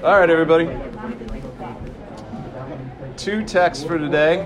All 0.00 0.18
right, 0.18 0.30
everybody. 0.30 0.66
Two 3.16 3.44
texts 3.44 3.84
for 3.84 3.98
today. 3.98 4.44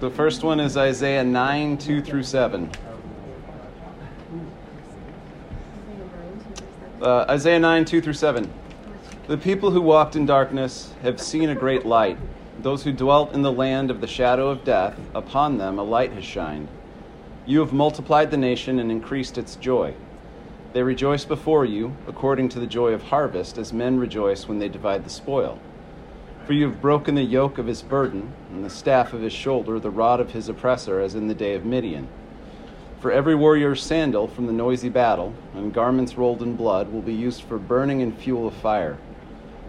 The 0.00 0.10
first 0.10 0.42
one 0.42 0.58
is 0.58 0.76
Isaiah 0.76 1.22
9, 1.22 1.78
2 1.78 2.02
through 2.02 2.24
7. 2.24 2.68
Uh, 7.00 7.26
Isaiah 7.28 7.60
9, 7.60 7.84
2 7.84 8.00
through 8.00 8.12
7. 8.14 8.52
The 9.28 9.36
people 9.36 9.70
who 9.70 9.80
walked 9.80 10.16
in 10.16 10.26
darkness 10.26 10.92
have 11.02 11.20
seen 11.20 11.50
a 11.50 11.54
great 11.54 11.86
light. 11.86 12.18
Those 12.60 12.82
who 12.82 12.92
dwelt 12.92 13.34
in 13.34 13.42
the 13.42 13.52
land 13.52 13.92
of 13.92 14.00
the 14.00 14.08
shadow 14.08 14.48
of 14.48 14.64
death, 14.64 14.98
upon 15.14 15.58
them 15.58 15.78
a 15.78 15.84
light 15.84 16.12
has 16.12 16.24
shined. 16.24 16.66
You 17.46 17.60
have 17.60 17.72
multiplied 17.72 18.32
the 18.32 18.36
nation 18.36 18.80
and 18.80 18.90
increased 18.90 19.38
its 19.38 19.54
joy. 19.54 19.94
They 20.72 20.84
rejoice 20.84 21.24
before 21.24 21.64
you, 21.64 21.96
according 22.06 22.50
to 22.50 22.60
the 22.60 22.66
joy 22.66 22.92
of 22.92 23.02
harvest, 23.02 23.58
as 23.58 23.72
men 23.72 23.98
rejoice 23.98 24.46
when 24.46 24.60
they 24.60 24.68
divide 24.68 25.04
the 25.04 25.10
spoil. 25.10 25.58
For 26.46 26.52
you 26.52 26.68
have 26.68 26.80
broken 26.80 27.16
the 27.16 27.24
yoke 27.24 27.58
of 27.58 27.66
his 27.66 27.82
burden, 27.82 28.32
and 28.50 28.64
the 28.64 28.70
staff 28.70 29.12
of 29.12 29.22
his 29.22 29.32
shoulder, 29.32 29.80
the 29.80 29.90
rod 29.90 30.20
of 30.20 30.30
his 30.30 30.48
oppressor, 30.48 31.00
as 31.00 31.16
in 31.16 31.26
the 31.26 31.34
day 31.34 31.54
of 31.54 31.64
Midian. 31.64 32.06
For 33.00 33.10
every 33.10 33.34
warrior's 33.34 33.82
sandal 33.82 34.28
from 34.28 34.46
the 34.46 34.52
noisy 34.52 34.88
battle, 34.88 35.34
and 35.54 35.74
garments 35.74 36.16
rolled 36.16 36.40
in 36.40 36.54
blood, 36.54 36.92
will 36.92 37.02
be 37.02 37.14
used 37.14 37.42
for 37.42 37.58
burning 37.58 38.00
and 38.00 38.16
fuel 38.16 38.46
of 38.46 38.54
fire. 38.54 38.96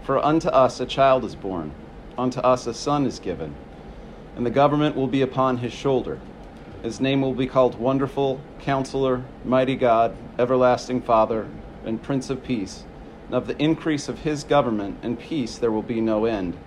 For 0.04 0.24
unto 0.24 0.50
us 0.50 0.80
a 0.80 0.86
child 0.86 1.26
is 1.26 1.34
born, 1.34 1.72
unto 2.16 2.42
us 2.42 2.68
a 2.68 2.76
son 2.76 3.08
is 3.08 3.18
given, 3.18 3.56
and 4.36 4.46
the 4.46 4.52
government 4.52 4.96
will 4.96 5.08
be 5.08 5.24
upon 5.24 5.58
his 5.58 5.74
shoulder 5.74 6.20
his 6.84 7.00
name 7.00 7.22
will 7.22 7.34
be 7.34 7.46
called 7.46 7.80
Wonderful, 7.80 8.42
Counselor, 8.60 9.24
Mighty 9.46 9.76
God, 9.76 10.16
Everlasting 10.40 11.02
Father, 11.02 11.48
and 11.86 12.02
Prince 12.02 12.30
of 12.30 12.44
Peace. 12.44 12.84
And 13.28 13.36
of 13.36 13.48
the 13.48 13.62
increase 13.62 14.10
of 14.10 14.20
his 14.20 14.44
government 14.44 14.98
and 15.04 15.20
peace 15.20 15.58
there 15.58 15.72
will 15.72 15.84
be 15.84 16.02
no 16.02 16.26
end. 16.26 16.58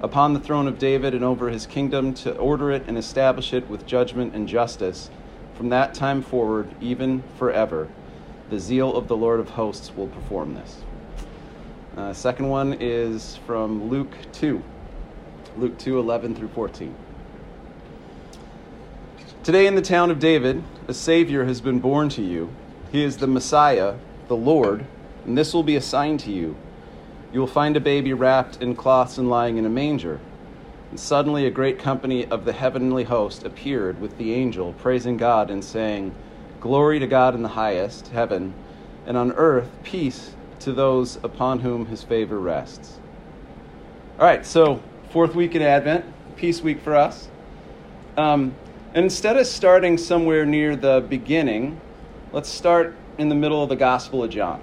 Upon 0.00 0.32
the 0.32 0.40
throne 0.40 0.66
of 0.66 0.78
David 0.78 1.14
and 1.14 1.22
over 1.22 1.50
his 1.50 1.66
kingdom, 1.66 2.14
to 2.14 2.34
order 2.36 2.70
it 2.70 2.84
and 2.88 2.96
establish 2.96 3.52
it 3.52 3.68
with 3.68 3.86
judgment 3.86 4.34
and 4.34 4.48
justice, 4.48 5.10
from 5.54 5.68
that 5.68 5.94
time 5.94 6.22
forward, 6.22 6.74
even 6.80 7.22
forever. 7.38 7.88
The 8.50 8.58
zeal 8.58 8.96
of 8.96 9.06
the 9.06 9.16
Lord 9.16 9.38
of 9.38 9.50
hosts 9.50 9.94
will 9.94 10.08
perform 10.08 10.54
this. 10.54 10.82
Uh, 11.96 12.12
second 12.12 12.48
one 12.48 12.76
is 12.80 13.36
from 13.46 13.88
Luke 13.90 14.16
2. 14.32 14.62
Luke 15.58 15.78
2 15.78 15.98
11 15.98 16.34
through 16.34 16.48
14. 16.48 16.94
Today, 19.42 19.66
in 19.66 19.74
the 19.74 19.82
town 19.82 20.12
of 20.12 20.20
David, 20.20 20.62
a 20.86 20.94
Savior 20.94 21.46
has 21.46 21.60
been 21.60 21.80
born 21.80 22.08
to 22.10 22.22
you. 22.22 22.54
He 22.92 23.02
is 23.02 23.16
the 23.16 23.26
Messiah, 23.26 23.96
the 24.28 24.36
Lord, 24.36 24.86
and 25.24 25.36
this 25.36 25.52
will 25.52 25.64
be 25.64 25.74
a 25.74 25.80
sign 25.80 26.16
to 26.18 26.30
you. 26.30 26.54
You 27.32 27.40
will 27.40 27.48
find 27.48 27.76
a 27.76 27.80
baby 27.80 28.12
wrapped 28.12 28.62
in 28.62 28.76
cloths 28.76 29.18
and 29.18 29.28
lying 29.28 29.56
in 29.56 29.66
a 29.66 29.68
manger. 29.68 30.20
And 30.90 31.00
suddenly, 31.00 31.44
a 31.44 31.50
great 31.50 31.80
company 31.80 32.24
of 32.26 32.44
the 32.44 32.52
heavenly 32.52 33.02
host 33.02 33.42
appeared 33.42 34.00
with 34.00 34.16
the 34.16 34.32
angel, 34.32 34.74
praising 34.74 35.16
God 35.16 35.50
and 35.50 35.64
saying, 35.64 36.14
Glory 36.60 37.00
to 37.00 37.08
God 37.08 37.34
in 37.34 37.42
the 37.42 37.48
highest 37.48 38.06
heaven, 38.08 38.54
and 39.06 39.16
on 39.16 39.32
earth 39.32 39.68
peace 39.82 40.36
to 40.60 40.72
those 40.72 41.16
upon 41.24 41.58
whom 41.58 41.86
his 41.86 42.04
favor 42.04 42.38
rests. 42.38 43.00
All 44.20 44.24
right, 44.24 44.46
so 44.46 44.80
fourth 45.10 45.34
week 45.34 45.56
in 45.56 45.62
Advent, 45.62 46.04
peace 46.36 46.60
week 46.60 46.80
for 46.80 46.94
us. 46.94 47.26
Um, 48.16 48.54
and 48.94 49.04
instead 49.04 49.38
of 49.38 49.46
starting 49.46 49.96
somewhere 49.96 50.44
near 50.44 50.76
the 50.76 51.04
beginning, 51.08 51.80
let's 52.32 52.48
start 52.48 52.94
in 53.16 53.30
the 53.30 53.34
middle 53.34 53.62
of 53.62 53.70
the 53.70 53.76
Gospel 53.76 54.22
of 54.22 54.30
John. 54.30 54.60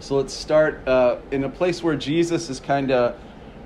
So 0.00 0.16
let's 0.16 0.34
start 0.34 0.86
uh, 0.88 1.18
in 1.30 1.44
a 1.44 1.48
place 1.48 1.82
where 1.82 1.94
Jesus 1.94 2.50
is 2.50 2.58
kind 2.58 2.90
of 2.90 3.16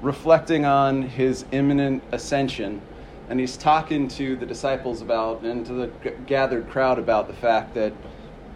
reflecting 0.02 0.66
on 0.66 1.02
his 1.02 1.46
imminent 1.50 2.02
ascension. 2.12 2.82
And 3.30 3.40
he's 3.40 3.56
talking 3.56 4.06
to 4.08 4.36
the 4.36 4.44
disciples 4.44 5.00
about, 5.00 5.42
and 5.42 5.64
to 5.64 5.72
the 5.72 5.86
g- 6.02 6.10
gathered 6.26 6.68
crowd 6.68 6.98
about 6.98 7.26
the 7.26 7.34
fact 7.34 7.72
that 7.74 7.94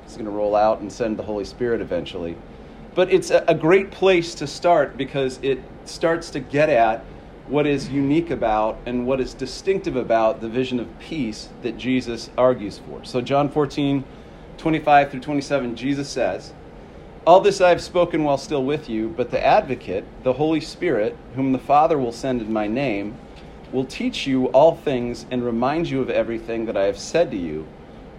he's 0.04 0.14
going 0.14 0.26
to 0.26 0.30
roll 0.30 0.54
out 0.54 0.80
and 0.80 0.92
send 0.92 1.18
the 1.18 1.22
Holy 1.22 1.44
Spirit 1.44 1.80
eventually. 1.80 2.36
But 2.94 3.10
it's 3.10 3.30
a, 3.30 3.44
a 3.48 3.54
great 3.54 3.90
place 3.90 4.34
to 4.34 4.46
start 4.46 4.98
because 4.98 5.38
it 5.40 5.62
starts 5.86 6.28
to 6.30 6.40
get 6.40 6.68
at 6.68 7.02
what 7.48 7.66
is 7.66 7.88
unique 7.88 8.30
about 8.30 8.78
and 8.84 9.06
what 9.06 9.20
is 9.20 9.32
distinctive 9.32 9.96
about 9.96 10.40
the 10.40 10.48
vision 10.48 10.78
of 10.78 10.98
peace 10.98 11.48
that 11.62 11.78
Jesus 11.78 12.30
argues 12.36 12.78
for. 12.78 13.04
So, 13.04 13.20
John 13.20 13.48
14, 13.48 14.04
25 14.58 15.10
through 15.10 15.20
27, 15.20 15.74
Jesus 15.76 16.08
says, 16.08 16.52
All 17.26 17.40
this 17.40 17.60
I 17.60 17.70
have 17.70 17.80
spoken 17.80 18.24
while 18.24 18.38
still 18.38 18.64
with 18.64 18.90
you, 18.90 19.08
but 19.08 19.30
the 19.30 19.44
advocate, 19.44 20.04
the 20.24 20.34
Holy 20.34 20.60
Spirit, 20.60 21.16
whom 21.34 21.52
the 21.52 21.58
Father 21.58 21.96
will 21.98 22.12
send 22.12 22.42
in 22.42 22.52
my 22.52 22.66
name, 22.66 23.16
will 23.72 23.84
teach 23.84 24.26
you 24.26 24.46
all 24.48 24.74
things 24.74 25.26
and 25.30 25.44
remind 25.44 25.88
you 25.88 26.00
of 26.00 26.10
everything 26.10 26.66
that 26.66 26.76
I 26.76 26.84
have 26.84 26.98
said 26.98 27.30
to 27.30 27.36
you. 27.36 27.66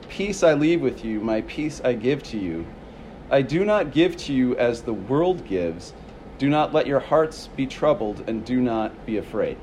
Peace 0.10 0.42
I 0.42 0.54
leave 0.54 0.82
with 0.82 1.06
you, 1.06 1.20
my 1.20 1.42
peace 1.42 1.82
I 1.84 1.94
give 1.94 2.24
to 2.24 2.38
you. 2.38 2.66
I 3.30 3.44
do 3.44 3.64
not 3.64 3.92
give 3.92 4.18
to 4.18 4.34
you 4.34 4.58
as 4.58 4.82
the 4.82 4.94
world 4.94 5.46
gives. 5.46 5.94
Do 6.40 6.50
not 6.50 6.74
let 6.74 6.88
your 6.88 7.02
hearts 7.02 7.50
be 7.56 7.68
troubled, 7.68 8.24
and 8.28 8.44
do 8.44 8.60
not 8.62 9.06
be 9.06 9.18
afraid. 9.18 9.58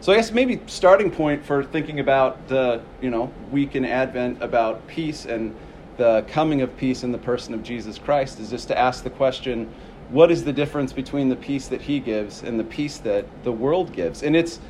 So 0.00 0.12
I 0.12 0.16
guess 0.16 0.32
maybe 0.32 0.60
starting 0.66 1.10
point 1.10 1.44
for 1.44 1.62
thinking 1.62 2.00
about 2.00 2.48
the 2.48 2.80
you 3.00 3.10
know 3.10 3.32
week 3.50 3.76
in 3.76 3.84
Advent 3.84 4.42
about 4.42 4.86
peace 4.86 5.26
and 5.26 5.54
the 5.96 6.24
coming 6.28 6.62
of 6.62 6.76
peace 6.76 7.02
in 7.02 7.12
the 7.12 7.18
person 7.18 7.52
of 7.52 7.62
Jesus 7.62 7.98
Christ 7.98 8.40
is 8.40 8.50
just 8.50 8.68
to 8.68 8.78
ask 8.78 9.04
the 9.04 9.10
question, 9.10 9.72
what 10.10 10.30
is 10.30 10.44
the 10.44 10.52
difference 10.52 10.92
between 10.92 11.28
the 11.28 11.36
peace 11.36 11.68
that 11.68 11.82
He 11.82 12.00
gives 12.00 12.42
and 12.42 12.58
the 12.58 12.64
peace 12.64 12.98
that 12.98 13.26
the 13.44 13.52
world 13.52 13.92
gives? 13.92 14.22
And 14.22 14.34
it's 14.34 14.60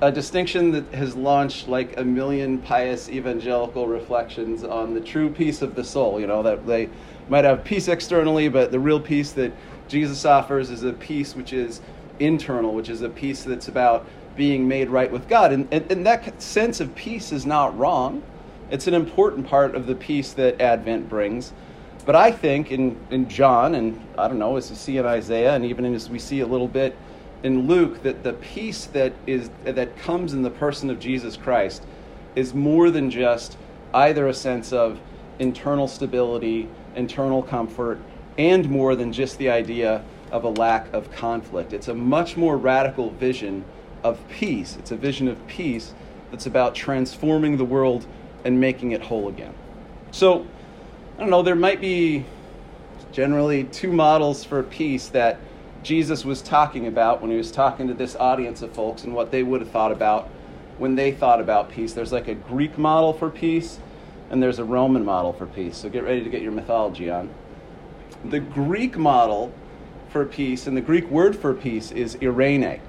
a 0.00 0.10
distinction 0.10 0.70
that 0.72 0.92
has 0.92 1.14
launched 1.14 1.68
like 1.68 1.98
a 1.98 2.04
million 2.04 2.58
pious 2.58 3.08
evangelical 3.08 3.86
reflections 3.86 4.64
on 4.64 4.92
the 4.92 5.00
true 5.00 5.30
peace 5.30 5.62
of 5.62 5.74
the 5.74 5.84
soul. 5.84 6.20
You 6.20 6.26
know 6.26 6.42
that 6.42 6.66
they 6.66 6.88
might 7.28 7.44
have 7.44 7.64
peace 7.64 7.88
externally, 7.88 8.48
but 8.48 8.70
the 8.70 8.80
real 8.80 9.00
peace 9.00 9.32
that 9.32 9.52
Jesus 9.88 10.24
offers 10.24 10.70
is 10.70 10.82
a 10.82 10.92
peace 10.92 11.34
which 11.34 11.52
is 11.52 11.80
internal, 12.18 12.74
which 12.74 12.88
is 12.88 13.02
a 13.02 13.08
peace 13.08 13.42
that's 13.42 13.68
about 13.68 14.06
being 14.36 14.66
made 14.66 14.88
right 14.88 15.10
with 15.10 15.28
God. 15.28 15.52
And, 15.52 15.68
and, 15.70 15.90
and, 15.90 16.06
that 16.06 16.42
sense 16.42 16.80
of 16.80 16.94
peace 16.94 17.32
is 17.32 17.46
not 17.46 17.76
wrong. 17.78 18.22
It's 18.70 18.86
an 18.86 18.94
important 18.94 19.46
part 19.46 19.74
of 19.74 19.86
the 19.86 19.94
peace 19.94 20.32
that 20.32 20.60
Advent 20.60 21.08
brings. 21.08 21.52
But 22.04 22.16
I 22.16 22.32
think 22.32 22.70
in, 22.70 22.98
in 23.10 23.28
John, 23.28 23.74
and 23.74 24.04
I 24.18 24.28
don't 24.28 24.38
know, 24.38 24.56
as 24.56 24.70
we 24.70 24.76
see 24.76 24.98
in 24.98 25.06
Isaiah, 25.06 25.54
and 25.54 25.64
even 25.64 25.94
as 25.94 26.10
we 26.10 26.18
see 26.18 26.40
a 26.40 26.46
little 26.46 26.68
bit 26.68 26.96
in 27.42 27.66
Luke, 27.66 28.02
that 28.02 28.22
the 28.22 28.32
peace 28.34 28.86
that, 28.86 29.12
is, 29.26 29.50
that 29.64 29.96
comes 29.98 30.32
in 30.32 30.42
the 30.42 30.50
person 30.50 30.90
of 30.90 30.98
Jesus 30.98 31.36
Christ 31.36 31.84
is 32.34 32.54
more 32.54 32.90
than 32.90 33.10
just 33.10 33.56
either 33.92 34.26
a 34.26 34.34
sense 34.34 34.72
of 34.72 35.00
internal 35.38 35.88
stability, 35.88 36.68
internal 36.96 37.42
comfort, 37.42 37.98
and 38.38 38.68
more 38.68 38.96
than 38.96 39.12
just 39.12 39.38
the 39.38 39.50
idea 39.50 40.04
of 40.30 40.44
a 40.44 40.48
lack 40.48 40.92
of 40.92 41.10
conflict. 41.12 41.72
It's 41.72 41.88
a 41.88 41.94
much 41.94 42.36
more 42.36 42.56
radical 42.56 43.10
vision 43.10 43.64
of 44.02 44.18
peace. 44.28 44.76
It's 44.76 44.90
a 44.90 44.96
vision 44.96 45.28
of 45.28 45.46
peace 45.46 45.94
that's 46.30 46.46
about 46.46 46.74
transforming 46.74 47.56
the 47.56 47.64
world 47.64 48.06
and 48.44 48.60
making 48.60 48.92
it 48.92 49.02
whole 49.02 49.28
again. 49.28 49.54
So, 50.10 50.46
I 51.16 51.20
don't 51.20 51.30
know, 51.30 51.42
there 51.42 51.54
might 51.54 51.80
be 51.80 52.24
generally 53.12 53.64
two 53.64 53.92
models 53.92 54.44
for 54.44 54.62
peace 54.62 55.08
that 55.08 55.38
Jesus 55.84 56.24
was 56.24 56.42
talking 56.42 56.86
about 56.86 57.20
when 57.20 57.30
he 57.30 57.36
was 57.36 57.52
talking 57.52 57.86
to 57.88 57.94
this 57.94 58.16
audience 58.16 58.62
of 58.62 58.72
folks 58.72 59.04
and 59.04 59.14
what 59.14 59.30
they 59.30 59.42
would 59.42 59.60
have 59.60 59.70
thought 59.70 59.92
about 59.92 60.28
when 60.78 60.96
they 60.96 61.12
thought 61.12 61.40
about 61.40 61.70
peace. 61.70 61.92
There's 61.92 62.12
like 62.12 62.26
a 62.26 62.34
Greek 62.34 62.76
model 62.76 63.12
for 63.12 63.30
peace, 63.30 63.78
and 64.30 64.42
there's 64.42 64.58
a 64.58 64.64
Roman 64.64 65.04
model 65.04 65.32
for 65.32 65.46
peace. 65.46 65.76
So 65.76 65.88
get 65.88 66.02
ready 66.02 66.24
to 66.24 66.30
get 66.30 66.42
your 66.42 66.52
mythology 66.52 67.10
on. 67.10 67.30
The 68.30 68.40
Greek 68.40 68.96
model 68.96 69.52
for 70.08 70.24
peace 70.24 70.66
and 70.66 70.76
the 70.76 70.80
Greek 70.80 71.10
word 71.10 71.36
for 71.36 71.54
peace 71.54 71.90
is 71.90 72.16
eirene. 72.16 72.80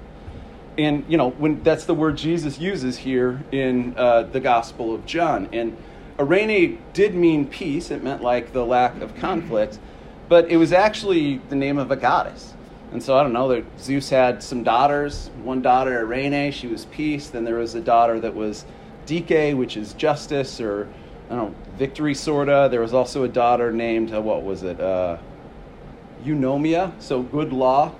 And, 0.78 1.04
you 1.08 1.16
know, 1.16 1.30
when 1.30 1.62
that's 1.62 1.84
the 1.84 1.94
word 1.94 2.16
Jesus 2.16 2.58
uses 2.58 2.98
here 2.98 3.42
in 3.50 3.94
uh, 3.96 4.24
the 4.24 4.40
Gospel 4.40 4.94
of 4.94 5.06
John. 5.06 5.48
And 5.52 5.76
eirene 6.18 6.78
did 6.92 7.14
mean 7.14 7.46
peace, 7.46 7.90
it 7.90 8.02
meant 8.02 8.22
like 8.22 8.52
the 8.52 8.64
lack 8.64 9.00
of 9.00 9.14
conflict, 9.16 9.78
but 10.28 10.48
it 10.50 10.56
was 10.56 10.72
actually 10.72 11.38
the 11.48 11.56
name 11.56 11.78
of 11.78 11.90
a 11.90 11.96
goddess. 11.96 12.54
And 12.92 13.02
so 13.02 13.16
I 13.16 13.22
don't 13.22 13.32
know, 13.32 13.64
Zeus 13.78 14.10
had 14.10 14.42
some 14.42 14.62
daughters. 14.62 15.30
One 15.42 15.60
daughter, 15.60 16.06
Eirene, 16.06 16.52
she 16.52 16.68
was 16.68 16.84
peace. 16.86 17.28
Then 17.28 17.44
there 17.44 17.56
was 17.56 17.74
a 17.74 17.80
daughter 17.80 18.20
that 18.20 18.34
was 18.34 18.64
Dike, 19.06 19.54
which 19.54 19.76
is 19.76 19.92
justice, 19.94 20.60
or 20.60 20.88
I 21.28 21.34
don't 21.34 21.50
know, 21.50 21.54
victory 21.76 22.14
sorta. 22.14 22.68
There 22.70 22.80
was 22.80 22.94
also 22.94 23.24
a 23.24 23.28
daughter 23.28 23.72
named 23.72 24.14
uh, 24.14 24.20
what 24.20 24.44
was 24.44 24.62
it? 24.62 24.80
Uh, 24.80 25.18
eunomia, 26.24 26.92
so 26.98 27.22
good 27.22 27.52
law. 27.52 27.92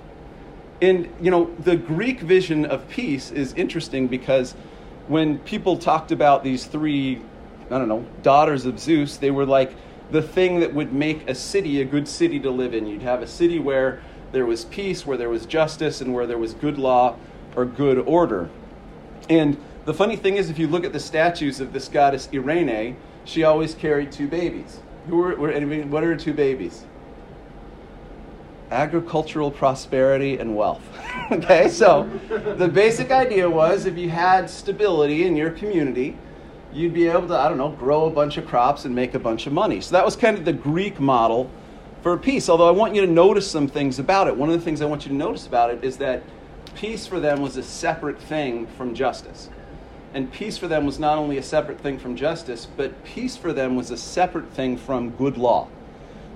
And 0.81 1.09
you 1.21 1.31
know, 1.31 1.53
the 1.59 1.75
Greek 1.75 2.19
vision 2.21 2.65
of 2.65 2.87
peace 2.87 3.31
is 3.31 3.53
interesting 3.53 4.07
because 4.07 4.53
when 5.07 5.39
people 5.39 5.77
talked 5.77 6.11
about 6.11 6.43
these 6.43 6.65
three, 6.65 7.21
I 7.71 7.77
don't 7.77 7.87
know, 7.87 8.05
daughters 8.21 8.65
of 8.65 8.79
Zeus, 8.79 9.17
they 9.17 9.31
were 9.31 9.45
like 9.45 9.75
the 10.11 10.21
thing 10.21 10.59
that 10.59 10.73
would 10.73 10.93
make 10.93 11.29
a 11.29 11.35
city 11.35 11.81
a 11.81 11.85
good 11.85 12.07
city 12.07 12.39
to 12.41 12.51
live 12.51 12.73
in. 12.73 12.85
You'd 12.85 13.01
have 13.01 13.21
a 13.21 13.27
city 13.27 13.59
where 13.59 14.01
there 14.31 14.45
was 14.45 14.65
peace, 14.65 15.05
where 15.05 15.17
there 15.17 15.29
was 15.29 15.45
justice, 15.45 16.01
and 16.01 16.13
where 16.13 16.27
there 16.27 16.37
was 16.37 16.53
good 16.53 16.77
law 16.77 17.15
or 17.55 17.65
good 17.65 17.97
order. 17.99 18.49
And 19.29 19.57
the 19.85 19.93
funny 19.93 20.15
thing 20.15 20.37
is, 20.37 20.49
if 20.49 20.59
you 20.59 20.67
look 20.67 20.83
at 20.83 20.93
the 20.93 20.99
statues 20.99 21.59
of 21.59 21.73
this 21.73 21.87
goddess 21.87 22.27
Eirene, 22.27 22.95
she 23.25 23.43
always 23.43 23.73
carried 23.73 24.11
two 24.11 24.27
babies. 24.27 24.79
Who 25.07 25.17
were, 25.17 25.35
were 25.35 25.51
what 25.85 26.03
are 26.03 26.07
her 26.07 26.15
two 26.15 26.33
babies? 26.33 26.83
Agricultural 28.71 29.51
prosperity 29.51 30.37
and 30.37 30.55
wealth. 30.55 30.81
okay, 31.31 31.69
so 31.69 32.09
the 32.57 32.67
basic 32.67 33.11
idea 33.11 33.49
was 33.49 33.85
if 33.85 33.97
you 33.97 34.09
had 34.09 34.49
stability 34.49 35.25
in 35.25 35.35
your 35.35 35.51
community, 35.51 36.17
you'd 36.73 36.93
be 36.93 37.07
able 37.07 37.27
to, 37.27 37.35
I 37.35 37.47
don't 37.47 37.57
know, 37.57 37.69
grow 37.69 38.05
a 38.05 38.09
bunch 38.09 38.37
of 38.37 38.45
crops 38.45 38.85
and 38.85 38.93
make 38.93 39.13
a 39.13 39.19
bunch 39.19 39.47
of 39.47 39.53
money. 39.53 39.81
So 39.81 39.91
that 39.93 40.05
was 40.05 40.15
kind 40.15 40.37
of 40.37 40.45
the 40.45 40.53
Greek 40.53 40.99
model 40.99 41.49
for 42.01 42.17
peace. 42.17 42.49
Although 42.49 42.67
I 42.67 42.71
want 42.71 42.93
you 42.93 43.01
to 43.01 43.11
notice 43.11 43.49
some 43.49 43.67
things 43.67 43.99
about 43.99 44.27
it. 44.27 44.35
One 44.35 44.49
of 44.49 44.55
the 44.59 44.63
things 44.63 44.81
I 44.81 44.85
want 44.85 45.05
you 45.05 45.09
to 45.09 45.15
notice 45.15 45.47
about 45.47 45.71
it 45.71 45.83
is 45.83 45.97
that 45.97 46.23
peace 46.75 47.07
for 47.07 47.19
them 47.19 47.41
was 47.41 47.57
a 47.57 47.63
separate 47.63 48.19
thing 48.19 48.67
from 48.67 48.93
justice. 48.93 49.49
And 50.13 50.31
peace 50.31 50.57
for 50.57 50.67
them 50.67 50.85
was 50.85 50.99
not 50.99 51.17
only 51.17 51.37
a 51.37 51.43
separate 51.43 51.79
thing 51.79 51.99
from 51.99 52.15
justice, 52.15 52.67
but 52.77 53.03
peace 53.03 53.35
for 53.35 53.53
them 53.53 53.75
was 53.75 53.91
a 53.91 53.97
separate 53.97 54.49
thing 54.51 54.77
from 54.77 55.11
good 55.11 55.37
law. 55.37 55.67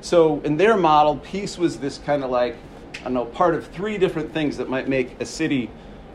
So 0.01 0.42
in 0.42 0.57
their 0.57 0.75
model, 0.75 1.18
peace 1.18 1.57
was 1.57 1.80
this 1.80 2.00
kind 2.00 2.24
of 2.24 2.31
like, 2.31 2.57
I 3.01 3.03
don't 3.06 3.13
know, 3.13 3.25
part 3.25 3.56
of 3.56 3.68
three 3.68 3.98
different 3.98 4.33
things 4.33 4.57
that 4.57 4.69
might 4.69 4.88
make 4.88 5.19
a 5.21 5.25
city 5.25 5.69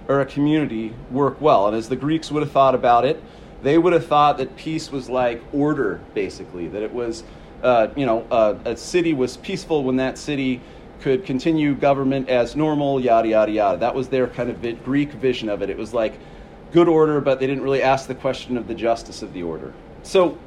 or 0.08 0.20
a 0.20 0.26
community 0.26 0.92
work 1.10 1.40
well. 1.40 1.68
And 1.68 1.76
as 1.76 1.88
the 1.88 1.96
Greeks 1.96 2.30
would 2.30 2.42
have 2.42 2.52
thought 2.52 2.74
about 2.74 3.04
it, 3.04 3.22
they 3.62 3.78
would 3.78 3.92
have 3.92 4.06
thought 4.06 4.38
that 4.38 4.56
peace 4.56 4.90
was 4.90 5.08
like 5.08 5.42
order, 5.52 6.00
basically, 6.14 6.68
that 6.68 6.82
it 6.82 6.92
was, 6.92 7.24
uh, 7.62 7.88
you 7.96 8.06
know, 8.06 8.26
uh, 8.30 8.58
a 8.64 8.76
city 8.76 9.12
was 9.12 9.36
peaceful 9.38 9.82
when 9.82 9.96
that 9.96 10.18
city 10.18 10.60
could 11.00 11.24
continue 11.24 11.74
government 11.74 12.28
as 12.28 12.56
normal, 12.56 13.00
yada, 13.00 13.28
yada, 13.28 13.52
yada. 13.52 13.78
That 13.78 13.94
was 13.94 14.08
their 14.08 14.26
kind 14.26 14.50
of 14.50 14.84
Greek 14.84 15.12
vision 15.12 15.48
of 15.48 15.62
it. 15.62 15.70
It 15.70 15.76
was 15.76 15.94
like 15.94 16.18
good 16.72 16.88
order, 16.88 17.20
but 17.20 17.38
they 17.38 17.46
didn't 17.46 17.62
really 17.62 17.82
ask 17.82 18.08
the 18.08 18.14
question 18.14 18.56
of 18.56 18.66
the 18.66 18.74
justice 18.74 19.22
of 19.22 19.32
the 19.32 19.42
order. 19.42 19.72
So 20.02 20.38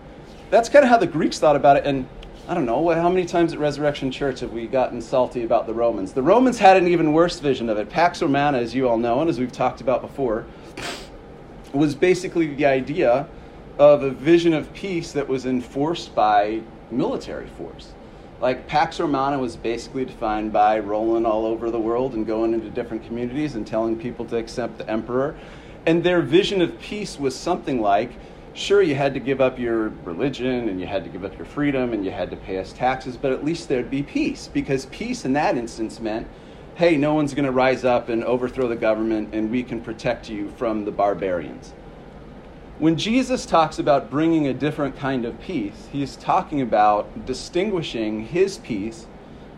that's 0.49 0.69
kind 0.69 0.83
of 0.83 0.89
how 0.89 0.97
the 0.97 1.07
Greeks 1.07 1.39
thought 1.39 1.55
about 1.55 1.77
it. 1.77 1.85
And 1.85 2.07
I 2.49 2.55
don't 2.55 2.65
know, 2.65 2.89
how 2.89 3.09
many 3.09 3.27
times 3.27 3.53
at 3.53 3.59
Resurrection 3.59 4.09
Church 4.09 4.39
have 4.39 4.51
we 4.51 4.65
gotten 4.65 5.03
salty 5.03 5.43
about 5.43 5.67
the 5.67 5.73
Romans? 5.75 6.13
The 6.13 6.23
Romans 6.23 6.57
had 6.57 6.77
an 6.77 6.87
even 6.87 7.13
worse 7.13 7.39
vision 7.39 7.69
of 7.69 7.77
it. 7.77 7.91
Pax 7.91 8.23
Romana, 8.23 8.57
as 8.57 8.73
you 8.73 8.89
all 8.89 8.97
know, 8.97 9.21
and 9.21 9.29
as 9.29 9.39
we've 9.39 9.51
talked 9.51 9.81
about 9.81 10.01
before, 10.01 10.47
was 11.73 11.93
basically 11.93 12.55
the 12.55 12.65
idea 12.65 13.27
of 13.77 14.01
a 14.01 14.09
vision 14.09 14.55
of 14.55 14.73
peace 14.73 15.11
that 15.11 15.27
was 15.27 15.45
enforced 15.45 16.15
by 16.15 16.61
military 16.89 17.45
force. 17.49 17.93
Like 18.41 18.65
Pax 18.65 18.99
Romana 18.99 19.37
was 19.37 19.55
basically 19.55 20.05
defined 20.05 20.51
by 20.51 20.79
rolling 20.79 21.27
all 21.27 21.45
over 21.45 21.69
the 21.69 21.79
world 21.79 22.15
and 22.15 22.25
going 22.25 22.55
into 22.55 22.71
different 22.71 23.05
communities 23.05 23.53
and 23.53 23.67
telling 23.67 23.95
people 23.95 24.25
to 24.25 24.37
accept 24.37 24.79
the 24.79 24.89
emperor. 24.89 25.37
And 25.85 26.03
their 26.03 26.23
vision 26.23 26.63
of 26.63 26.79
peace 26.79 27.19
was 27.19 27.35
something 27.35 27.79
like 27.79 28.09
sure, 28.59 28.81
you 28.81 28.95
had 28.95 29.13
to 29.13 29.19
give 29.19 29.41
up 29.41 29.57
your 29.57 29.89
religion 30.03 30.69
and 30.69 30.79
you 30.79 30.85
had 30.85 31.03
to 31.03 31.09
give 31.09 31.23
up 31.23 31.37
your 31.37 31.45
freedom 31.45 31.93
and 31.93 32.03
you 32.03 32.11
had 32.11 32.29
to 32.29 32.37
pay 32.37 32.59
us 32.59 32.73
taxes, 32.73 33.17
but 33.17 33.31
at 33.31 33.43
least 33.43 33.69
there'd 33.69 33.89
be 33.89 34.03
peace 34.03 34.49
because 34.51 34.85
peace 34.87 35.25
in 35.25 35.33
that 35.33 35.57
instance 35.57 35.99
meant 35.99 36.27
hey, 36.79 36.95
no 36.95 37.13
one's 37.13 37.33
going 37.33 37.43
to 37.43 37.51
rise 37.51 37.83
up 37.83 38.07
and 38.07 38.23
overthrow 38.23 38.65
the 38.65 38.75
government, 38.75 39.35
and 39.35 39.51
we 39.51 39.61
can 39.61 39.81
protect 39.81 40.29
you 40.29 40.49
from 40.51 40.85
the 40.85 40.91
barbarians. 40.91 41.73
When 42.77 42.95
Jesus 42.95 43.45
talks 43.45 43.79
about 43.79 44.09
bringing 44.09 44.47
a 44.47 44.53
different 44.53 44.95
kind 44.95 45.25
of 45.25 45.41
peace, 45.41 45.89
he's 45.91 46.15
talking 46.15 46.61
about 46.61 47.25
distinguishing 47.25 48.27
his 48.27 48.59
peace 48.59 49.07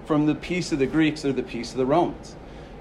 from 0.04 0.25
the 0.25 0.33
peace 0.33 0.71
of 0.71 0.80
the 0.80 0.88
Greeks 0.88 1.24
or 1.24 1.31
the 1.31 1.44
peace 1.44 1.69
of 1.69 1.77
the 1.77 1.86
Romans. 1.86 2.36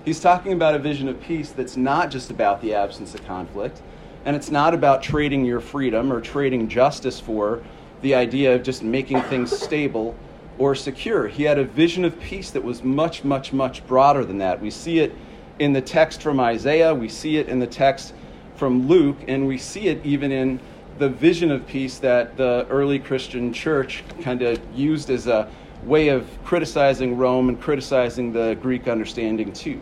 He's 0.07 0.21
talking 0.21 0.55
about 0.55 0.75
a 0.75 0.79
vision 0.79 1.07
of 1.07 1.21
peace 1.21 1.51
that's 1.51 1.77
not 1.77 2.11
just 2.11 2.31
about 2.31 2.63
the 2.63 2.73
absence 2.73 3.15
of 3.15 3.23
conflict, 3.27 3.83
and 4.25 4.37
it's 4.37 4.51
not 4.51 4.75
about 4.75 5.03
trading 5.03 5.45
your 5.45 5.61
freedom 5.61 6.13
or 6.13 6.21
trading 6.21 6.69
justice 6.69 7.19
for 7.19 7.63
the 8.03 8.15
idea 8.15 8.55
of 8.55 8.63
just 8.63 8.83
making 8.83 9.21
things 9.23 9.51
stable 9.51 10.15
or 10.59 10.75
secure. 10.75 11.27
He 11.27 11.43
had 11.45 11.59
a 11.59 11.65
vision 11.65 12.05
of 12.05 12.19
peace 12.21 12.51
that 12.51 12.63
was 12.63 12.83
much, 12.83 13.25
much, 13.25 13.53
much 13.53 13.87
broader 13.87 14.25
than 14.25 14.39
that. 14.39 14.61
We 14.61 14.71
see 14.71 14.99
it 15.01 15.15
in 15.59 15.73
the 15.73 15.81
text 15.81 16.23
from 16.23 16.41
Isaiah, 16.41 16.95
we 16.95 17.09
see 17.09 17.37
it 17.37 17.49
in 17.49 17.59
the 17.59 17.67
text 17.67 18.15
from 18.57 18.89
Luke, 18.89 19.17
and 19.27 19.47
we 19.47 19.59
see 19.59 19.89
it 19.89 20.05
even 20.05 20.33
in 20.33 20.61
the 20.99 21.09
vision 21.09 21.51
of 21.51 21.67
peace 21.67 21.99
that 21.99 22.37
the 22.37 22.67
early 22.69 22.99
Christian 22.99 23.53
church 23.53 24.05
kind 24.21 24.43
of 24.43 24.61
used 24.75 25.09
as 25.09 25.27
a 25.27 25.51
way 25.85 26.09
of 26.09 26.29
criticizing 26.45 27.17
Rome 27.17 27.49
and 27.49 27.61
criticizing 27.61 28.33
the 28.33 28.55
Greek 28.61 28.87
understanding 28.87 29.51
too. 29.53 29.81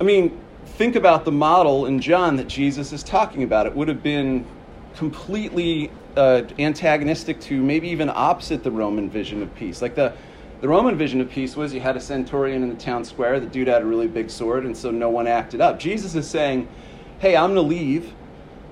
I 0.00 0.04
mean, 0.04 0.40
think 0.78 0.94
about 0.94 1.24
the 1.24 1.32
model 1.32 1.86
in 1.86 2.00
John 2.00 2.36
that 2.36 2.46
Jesus 2.46 2.92
is 2.92 3.02
talking 3.02 3.42
about. 3.42 3.66
It 3.66 3.74
would 3.74 3.88
have 3.88 4.00
been 4.00 4.46
completely 4.94 5.90
uh, 6.16 6.42
antagonistic 6.60 7.40
to, 7.40 7.60
maybe 7.60 7.88
even 7.88 8.08
opposite 8.08 8.62
the 8.62 8.70
Roman 8.70 9.10
vision 9.10 9.42
of 9.42 9.52
peace. 9.56 9.82
Like 9.82 9.96
the, 9.96 10.12
the 10.60 10.68
Roman 10.68 10.96
vision 10.96 11.20
of 11.20 11.28
peace 11.28 11.56
was 11.56 11.74
you 11.74 11.80
had 11.80 11.96
a 11.96 12.00
centurion 12.00 12.62
in 12.62 12.68
the 12.68 12.76
town 12.76 13.04
square, 13.04 13.40
the 13.40 13.46
dude 13.46 13.66
had 13.66 13.82
a 13.82 13.84
really 13.84 14.06
big 14.06 14.30
sword, 14.30 14.64
and 14.64 14.76
so 14.76 14.92
no 14.92 15.10
one 15.10 15.26
acted 15.26 15.60
up. 15.60 15.80
Jesus 15.80 16.14
is 16.14 16.30
saying, 16.30 16.68
hey, 17.18 17.34
I'm 17.36 17.54
going 17.54 17.68
to 17.68 17.74
leave. 17.74 18.14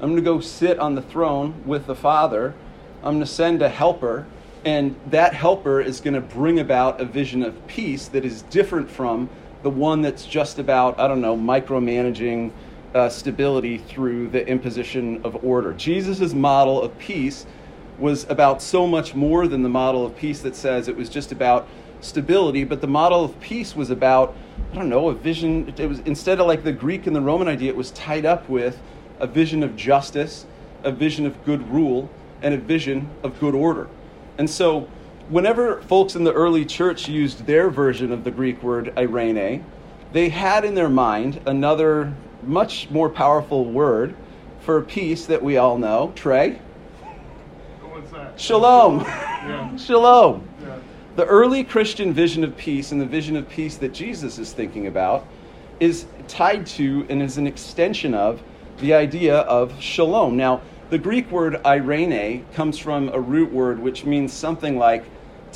I'm 0.00 0.10
going 0.10 0.14
to 0.14 0.22
go 0.22 0.38
sit 0.38 0.78
on 0.78 0.94
the 0.94 1.02
throne 1.02 1.60
with 1.66 1.86
the 1.86 1.96
Father. 1.96 2.54
I'm 2.98 3.14
going 3.14 3.20
to 3.20 3.26
send 3.26 3.62
a 3.62 3.68
helper, 3.68 4.26
and 4.64 4.94
that 5.10 5.34
helper 5.34 5.80
is 5.80 6.00
going 6.00 6.14
to 6.14 6.20
bring 6.20 6.60
about 6.60 7.00
a 7.00 7.04
vision 7.04 7.42
of 7.42 7.66
peace 7.66 8.06
that 8.08 8.24
is 8.24 8.42
different 8.42 8.88
from 8.88 9.28
the 9.66 9.70
one 9.70 10.00
that's 10.00 10.24
just 10.24 10.60
about, 10.60 10.96
I 11.00 11.08
don't 11.08 11.20
know, 11.20 11.36
micromanaging 11.36 12.52
uh, 12.94 13.08
stability 13.08 13.78
through 13.78 14.28
the 14.28 14.46
imposition 14.46 15.20
of 15.24 15.44
order. 15.44 15.72
Jesus' 15.72 16.32
model 16.32 16.80
of 16.80 16.96
peace 16.98 17.46
was 17.98 18.30
about 18.30 18.62
so 18.62 18.86
much 18.86 19.16
more 19.16 19.48
than 19.48 19.64
the 19.64 19.68
model 19.68 20.06
of 20.06 20.16
peace 20.16 20.40
that 20.42 20.54
says 20.54 20.86
it 20.86 20.96
was 20.96 21.08
just 21.08 21.32
about 21.32 21.66
stability, 22.00 22.62
but 22.62 22.80
the 22.80 22.86
model 22.86 23.24
of 23.24 23.40
peace 23.40 23.74
was 23.74 23.90
about, 23.90 24.36
I 24.70 24.76
don't 24.76 24.88
know, 24.88 25.08
a 25.08 25.14
vision. 25.14 25.74
It 25.76 25.88
was 25.88 25.98
instead 25.98 26.38
of 26.38 26.46
like 26.46 26.62
the 26.62 26.70
Greek 26.70 27.08
and 27.08 27.16
the 27.16 27.20
Roman 27.20 27.48
idea, 27.48 27.68
it 27.68 27.76
was 27.76 27.90
tied 27.90 28.24
up 28.24 28.48
with 28.48 28.80
a 29.18 29.26
vision 29.26 29.64
of 29.64 29.74
justice, 29.74 30.46
a 30.84 30.92
vision 30.92 31.26
of 31.26 31.44
good 31.44 31.68
rule, 31.72 32.08
and 32.40 32.54
a 32.54 32.58
vision 32.58 33.10
of 33.24 33.40
good 33.40 33.56
order. 33.56 33.88
And 34.38 34.48
so, 34.48 34.88
whenever 35.28 35.82
folks 35.82 36.14
in 36.14 36.24
the 36.24 36.32
early 36.32 36.64
church 36.64 37.08
used 37.08 37.46
their 37.46 37.70
version 37.70 38.12
of 38.12 38.24
the 38.24 38.30
Greek 38.30 38.62
word 38.62 38.92
eirene, 38.96 39.62
they 40.12 40.28
had 40.28 40.64
in 40.64 40.74
their 40.74 40.88
mind 40.88 41.40
another 41.46 42.12
much 42.42 42.88
more 42.90 43.08
powerful 43.08 43.64
word 43.64 44.14
for 44.60 44.82
peace 44.82 45.26
that 45.26 45.42
we 45.42 45.56
all 45.56 45.78
know. 45.78 46.12
Trey? 46.14 46.60
Shalom. 48.36 49.04
Yeah. 49.46 49.76
Shalom. 49.76 50.48
Yeah. 50.60 50.76
The 51.14 51.24
early 51.24 51.62
Christian 51.62 52.12
vision 52.12 52.42
of 52.42 52.56
peace 52.56 52.90
and 52.90 53.00
the 53.00 53.06
vision 53.06 53.36
of 53.36 53.48
peace 53.48 53.76
that 53.76 53.92
Jesus 53.92 54.40
is 54.40 54.52
thinking 54.52 54.88
about 54.88 55.24
is 55.78 56.06
tied 56.26 56.66
to 56.66 57.06
and 57.08 57.22
is 57.22 57.38
an 57.38 57.46
extension 57.46 58.12
of 58.12 58.42
the 58.78 58.92
idea 58.92 59.36
of 59.42 59.80
shalom. 59.80 60.36
Now, 60.36 60.62
the 60.90 60.98
Greek 60.98 61.30
word 61.30 61.62
eirene 61.64 62.42
comes 62.54 62.76
from 62.76 63.08
a 63.10 63.20
root 63.20 63.52
word 63.52 63.78
which 63.78 64.04
means 64.04 64.32
something 64.32 64.78
like 64.78 65.04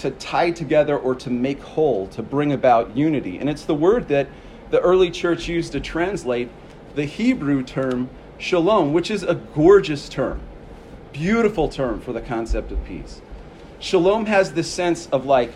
to 0.01 0.11
tie 0.13 0.51
together 0.51 0.99
or 0.99 1.15
to 1.15 1.31
make 1.31 1.63
whole, 1.63 2.07
to 2.09 2.23
bring 2.23 2.53
about 2.53 2.97
unity. 2.97 3.39
And 3.39 3.49
it's 3.49 3.65
the 3.65 3.75
word 3.75 4.09
that 4.09 4.29
the 4.71 4.81
early 4.81 5.11
church 5.11 5.49
used 5.49 5.73
to 5.73 5.81
translate 5.81 6.51
the 6.95 7.05
Hebrew 7.05 7.63
term 7.63 8.09
shalom, 8.39 8.93
which 8.93 9.11
is 9.11 9.23
a 9.23 9.35
gorgeous 9.35 10.09
term, 10.09 10.41
beautiful 11.13 11.69
term 11.69 12.01
for 12.01 12.13
the 12.13 12.21
concept 12.21 12.73
of 12.73 12.83
peace. 12.85 13.21
Shalom 13.79 14.27
has 14.27 14.53
this 14.53 14.71
sense 14.71 15.07
of 15.09 15.27
like 15.27 15.53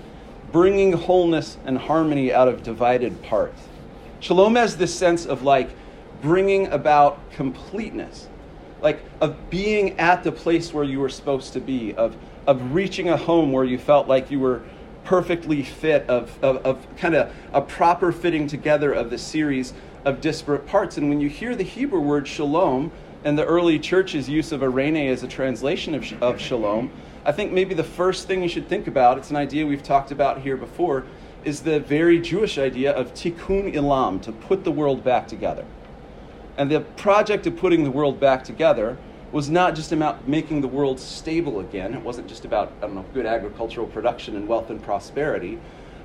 bringing 0.52 0.92
wholeness 0.92 1.56
and 1.64 1.78
harmony 1.78 2.32
out 2.32 2.48
of 2.48 2.62
divided 2.62 3.22
parts. 3.22 3.60
Shalom 4.20 4.54
has 4.56 4.76
this 4.76 4.94
sense 4.94 5.26
of 5.26 5.42
like 5.42 5.70
bringing 6.22 6.66
about 6.68 7.18
completeness, 7.32 8.28
like 8.80 9.02
of 9.20 9.50
being 9.50 9.98
at 9.98 10.22
the 10.22 10.32
place 10.32 10.72
where 10.72 10.84
you 10.84 11.00
were 11.00 11.08
supposed 11.08 11.52
to 11.54 11.60
be, 11.60 11.94
of, 11.94 12.16
of 12.46 12.74
reaching 12.74 13.08
a 13.08 13.16
home 13.16 13.52
where 13.52 13.64
you 13.64 13.78
felt 13.78 14.08
like 14.08 14.30
you 14.30 14.40
were 14.40 14.62
perfectly 15.04 15.62
fit, 15.62 16.08
of, 16.08 16.36
of, 16.42 16.56
of 16.64 16.96
kind 16.96 17.14
of 17.14 17.32
a 17.52 17.60
proper 17.60 18.10
fitting 18.10 18.46
together 18.46 18.92
of 18.92 19.10
the 19.10 19.18
series 19.18 19.74
of 20.04 20.20
disparate 20.20 20.66
parts. 20.66 20.96
And 20.98 21.08
when 21.08 21.20
you 21.20 21.28
hear 21.28 21.54
the 21.54 21.64
Hebrew 21.64 22.00
word 22.00 22.26
shalom 22.26 22.90
and 23.22 23.38
the 23.38 23.44
early 23.44 23.78
church's 23.78 24.28
use 24.28 24.52
of 24.52 24.60
eirene 24.60 25.10
as 25.10 25.22
a 25.22 25.28
translation 25.28 25.94
of, 25.94 26.22
of 26.22 26.40
shalom, 26.40 26.90
I 27.24 27.32
think 27.32 27.52
maybe 27.52 27.74
the 27.74 27.84
first 27.84 28.26
thing 28.26 28.42
you 28.42 28.48
should 28.48 28.68
think 28.68 28.86
about, 28.86 29.16
it's 29.16 29.30
an 29.30 29.36
idea 29.36 29.66
we've 29.66 29.82
talked 29.82 30.10
about 30.10 30.40
here 30.40 30.56
before, 30.56 31.04
is 31.44 31.60
the 31.60 31.80
very 31.80 32.20
Jewish 32.20 32.58
idea 32.58 32.92
of 32.92 33.14
tikkun 33.14 33.74
olam, 33.74 34.20
to 34.22 34.32
put 34.32 34.64
the 34.64 34.70
world 34.70 35.04
back 35.04 35.28
together. 35.28 35.64
And 36.56 36.70
the 36.70 36.80
project 36.80 37.46
of 37.46 37.56
putting 37.56 37.84
the 37.84 37.90
world 37.90 38.20
back 38.20 38.44
together 38.44 38.96
was 39.34 39.50
not 39.50 39.74
just 39.74 39.90
about 39.90 40.28
making 40.28 40.60
the 40.60 40.68
world 40.68 41.00
stable 41.00 41.58
again. 41.58 41.92
It 41.92 42.00
wasn't 42.00 42.28
just 42.28 42.44
about, 42.44 42.72
I 42.78 42.82
don't 42.82 42.94
know, 42.94 43.04
good 43.12 43.26
agricultural 43.26 43.88
production 43.88 44.36
and 44.36 44.46
wealth 44.46 44.70
and 44.70 44.80
prosperity, 44.80 45.58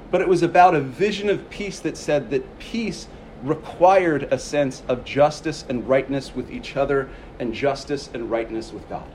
but 0.09 0.19
it 0.19 0.27
was 0.27 0.41
about 0.41 0.73
a 0.73 0.81
vision 0.81 1.29
of 1.29 1.47
peace 1.51 1.79
that 1.81 1.95
said 1.95 2.31
that 2.31 2.57
peace 2.57 3.07
required 3.43 4.23
a 4.31 4.39
sense 4.39 4.81
of 4.87 5.05
justice 5.05 5.63
and 5.69 5.87
rightness 5.87 6.33
with 6.33 6.49
each 6.49 6.75
other 6.75 7.07
and 7.37 7.53
justice 7.53 8.09
and 8.15 8.31
rightness 8.31 8.73
with 8.73 8.89
God. 8.89 9.07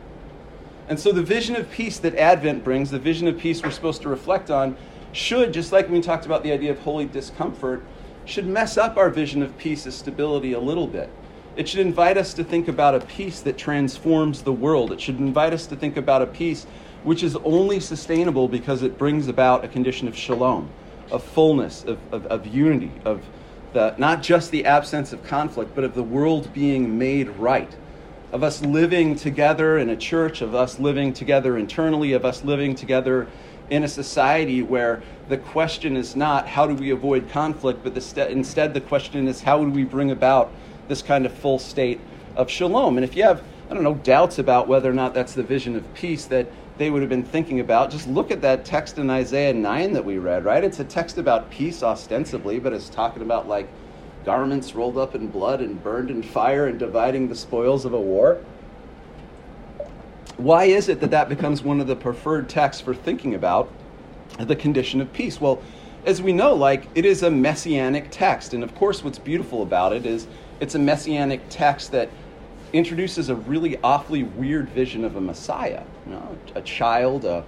And 0.88 1.00
so 1.00 1.10
the 1.10 1.20
vision 1.20 1.56
of 1.56 1.68
peace 1.72 1.98
that 1.98 2.14
Advent 2.14 2.62
brings, 2.62 2.92
the 2.92 3.00
vision 3.00 3.26
of 3.26 3.36
peace 3.36 3.64
we're 3.64 3.72
supposed 3.72 4.02
to 4.02 4.08
reflect 4.08 4.48
on, 4.48 4.76
should, 5.10 5.52
just 5.52 5.72
like 5.72 5.88
we 5.88 6.00
talked 6.00 6.24
about 6.24 6.44
the 6.44 6.52
idea 6.52 6.70
of 6.70 6.78
holy 6.78 7.06
discomfort, 7.06 7.84
should 8.26 8.46
mess 8.46 8.78
up 8.78 8.96
our 8.96 9.10
vision 9.10 9.42
of 9.42 9.58
peace 9.58 9.88
as 9.88 9.96
stability 9.96 10.52
a 10.52 10.60
little 10.60 10.86
bit. 10.86 11.10
It 11.56 11.68
should 11.68 11.80
invite 11.80 12.16
us 12.16 12.34
to 12.34 12.44
think 12.44 12.66
about 12.66 12.96
a 12.96 13.00
peace 13.00 13.40
that 13.42 13.56
transforms 13.56 14.42
the 14.42 14.52
world. 14.52 14.90
It 14.90 15.00
should 15.00 15.20
invite 15.20 15.52
us 15.52 15.66
to 15.68 15.76
think 15.76 15.96
about 15.96 16.20
a 16.20 16.26
peace 16.26 16.66
which 17.04 17.22
is 17.22 17.36
only 17.36 17.78
sustainable 17.78 18.48
because 18.48 18.82
it 18.82 18.98
brings 18.98 19.28
about 19.28 19.64
a 19.64 19.68
condition 19.68 20.08
of 20.08 20.16
shalom, 20.16 20.68
of 21.12 21.22
fullness, 21.22 21.84
of, 21.84 21.98
of, 22.12 22.26
of 22.26 22.46
unity, 22.46 22.90
of 23.04 23.22
the, 23.72 23.94
not 23.98 24.22
just 24.22 24.50
the 24.50 24.64
absence 24.64 25.12
of 25.12 25.22
conflict, 25.22 25.74
but 25.74 25.84
of 25.84 25.94
the 25.94 26.02
world 26.02 26.52
being 26.52 26.98
made 26.98 27.28
right, 27.30 27.76
of 28.32 28.42
us 28.42 28.62
living 28.62 29.14
together 29.14 29.78
in 29.78 29.90
a 29.90 29.96
church, 29.96 30.40
of 30.40 30.54
us 30.56 30.80
living 30.80 31.12
together 31.12 31.56
internally, 31.56 32.14
of 32.14 32.24
us 32.24 32.42
living 32.42 32.74
together 32.74 33.28
in 33.70 33.84
a 33.84 33.88
society 33.88 34.62
where 34.62 35.02
the 35.28 35.36
question 35.36 35.96
is 35.96 36.16
not 36.16 36.48
how 36.48 36.66
do 36.66 36.74
we 36.74 36.90
avoid 36.90 37.28
conflict, 37.28 37.80
but 37.84 37.94
the, 37.94 38.28
instead 38.28 38.74
the 38.74 38.80
question 38.80 39.28
is 39.28 39.42
how 39.42 39.62
do 39.62 39.70
we 39.70 39.84
bring 39.84 40.10
about 40.10 40.50
this 40.88 41.02
kind 41.02 41.26
of 41.26 41.32
full 41.32 41.58
state 41.58 42.00
of 42.36 42.50
shalom. 42.50 42.96
And 42.96 43.04
if 43.04 43.16
you 43.16 43.22
have, 43.22 43.42
I 43.70 43.74
don't 43.74 43.82
know, 43.82 43.94
doubts 43.94 44.38
about 44.38 44.68
whether 44.68 44.90
or 44.90 44.94
not 44.94 45.14
that's 45.14 45.34
the 45.34 45.42
vision 45.42 45.76
of 45.76 45.94
peace 45.94 46.26
that 46.26 46.46
they 46.76 46.90
would 46.90 47.02
have 47.02 47.08
been 47.08 47.22
thinking 47.22 47.60
about, 47.60 47.90
just 47.90 48.08
look 48.08 48.30
at 48.30 48.40
that 48.42 48.64
text 48.64 48.98
in 48.98 49.08
Isaiah 49.08 49.54
9 49.54 49.92
that 49.92 50.04
we 50.04 50.18
read, 50.18 50.44
right? 50.44 50.64
It's 50.64 50.80
a 50.80 50.84
text 50.84 51.18
about 51.18 51.50
peace 51.50 51.82
ostensibly, 51.82 52.58
but 52.58 52.72
it's 52.72 52.88
talking 52.88 53.22
about 53.22 53.46
like 53.48 53.68
garments 54.24 54.74
rolled 54.74 54.98
up 54.98 55.14
in 55.14 55.28
blood 55.28 55.60
and 55.60 55.82
burned 55.82 56.10
in 56.10 56.22
fire 56.22 56.66
and 56.66 56.78
dividing 56.78 57.28
the 57.28 57.36
spoils 57.36 57.84
of 57.84 57.92
a 57.92 58.00
war. 58.00 58.40
Why 60.36 60.64
is 60.64 60.88
it 60.88 61.00
that 61.00 61.12
that 61.12 61.28
becomes 61.28 61.62
one 61.62 61.80
of 61.80 61.86
the 61.86 61.94
preferred 61.94 62.48
texts 62.48 62.82
for 62.82 62.94
thinking 62.94 63.34
about 63.34 63.70
the 64.40 64.56
condition 64.56 65.00
of 65.00 65.12
peace? 65.12 65.40
Well, 65.40 65.62
as 66.06 66.20
we 66.20 66.32
know, 66.32 66.54
like 66.54 66.88
it 66.96 67.04
is 67.04 67.22
a 67.22 67.30
messianic 67.30 68.08
text, 68.10 68.52
and 68.52 68.64
of 68.64 68.74
course, 68.74 69.04
what's 69.04 69.18
beautiful 69.18 69.62
about 69.62 69.92
it 69.92 70.04
is 70.04 70.26
it's 70.60 70.74
a 70.74 70.78
messianic 70.78 71.42
text 71.48 71.92
that 71.92 72.08
introduces 72.72 73.28
a 73.28 73.34
really 73.34 73.78
awfully 73.82 74.24
weird 74.24 74.68
vision 74.70 75.04
of 75.04 75.16
a 75.16 75.20
Messiah, 75.20 75.82
you 76.06 76.12
know, 76.12 76.36
a 76.56 76.62
child, 76.62 77.24
a, 77.24 77.44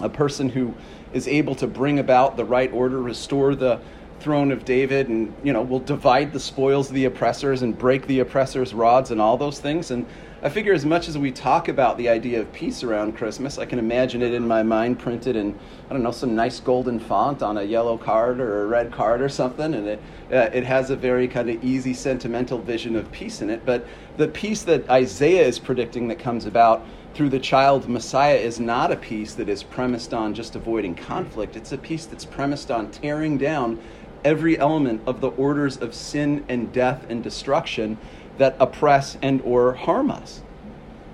a 0.00 0.08
person 0.08 0.48
who 0.48 0.74
is 1.12 1.26
able 1.26 1.54
to 1.56 1.66
bring 1.66 1.98
about 1.98 2.36
the 2.36 2.44
right 2.44 2.72
order, 2.72 3.02
restore 3.02 3.54
the 3.54 3.80
throne 4.20 4.52
of 4.52 4.64
David, 4.64 5.08
and 5.08 5.34
you 5.42 5.52
know 5.52 5.62
will 5.62 5.80
divide 5.80 6.32
the 6.32 6.40
spoils 6.40 6.88
of 6.88 6.94
the 6.94 7.04
oppressors 7.04 7.62
and 7.62 7.76
break 7.76 8.06
the 8.06 8.20
oppressors' 8.20 8.72
rods 8.72 9.10
and 9.10 9.20
all 9.20 9.36
those 9.36 9.60
things. 9.60 9.90
And 9.90 10.06
I 10.44 10.50
figure 10.50 10.74
as 10.74 10.84
much 10.84 11.08
as 11.08 11.16
we 11.16 11.32
talk 11.32 11.68
about 11.68 11.96
the 11.96 12.10
idea 12.10 12.38
of 12.38 12.52
peace 12.52 12.82
around 12.82 13.16
Christmas, 13.16 13.56
I 13.56 13.64
can 13.64 13.78
imagine 13.78 14.20
it 14.20 14.34
in 14.34 14.46
my 14.46 14.62
mind 14.62 14.98
printed 14.98 15.36
in, 15.36 15.58
I 15.88 15.94
don't 15.94 16.02
know, 16.02 16.10
some 16.10 16.34
nice 16.34 16.60
golden 16.60 17.00
font 17.00 17.42
on 17.42 17.56
a 17.56 17.62
yellow 17.62 17.96
card 17.96 18.40
or 18.40 18.62
a 18.62 18.66
red 18.66 18.92
card 18.92 19.22
or 19.22 19.30
something. 19.30 19.72
And 19.72 19.88
it, 19.88 20.02
uh, 20.30 20.50
it 20.52 20.62
has 20.64 20.90
a 20.90 20.96
very 20.96 21.28
kind 21.28 21.48
of 21.48 21.64
easy, 21.64 21.94
sentimental 21.94 22.58
vision 22.58 22.94
of 22.94 23.10
peace 23.10 23.40
in 23.40 23.48
it. 23.48 23.64
But 23.64 23.86
the 24.18 24.28
peace 24.28 24.64
that 24.64 24.86
Isaiah 24.90 25.46
is 25.46 25.58
predicting 25.58 26.08
that 26.08 26.18
comes 26.18 26.44
about 26.44 26.84
through 27.14 27.30
the 27.30 27.40
child 27.40 27.88
Messiah 27.88 28.36
is 28.36 28.60
not 28.60 28.92
a 28.92 28.96
peace 28.96 29.32
that 29.36 29.48
is 29.48 29.62
premised 29.62 30.12
on 30.12 30.34
just 30.34 30.56
avoiding 30.56 30.94
conflict. 30.94 31.56
It's 31.56 31.72
a 31.72 31.78
peace 31.78 32.04
that's 32.04 32.26
premised 32.26 32.70
on 32.70 32.90
tearing 32.90 33.38
down 33.38 33.80
every 34.24 34.58
element 34.58 35.00
of 35.06 35.22
the 35.22 35.30
orders 35.30 35.78
of 35.78 35.94
sin 35.94 36.44
and 36.48 36.70
death 36.70 37.06
and 37.08 37.22
destruction 37.22 37.96
that 38.38 38.56
oppress 38.58 39.16
and 39.22 39.40
or 39.42 39.74
harm 39.74 40.10
us. 40.10 40.42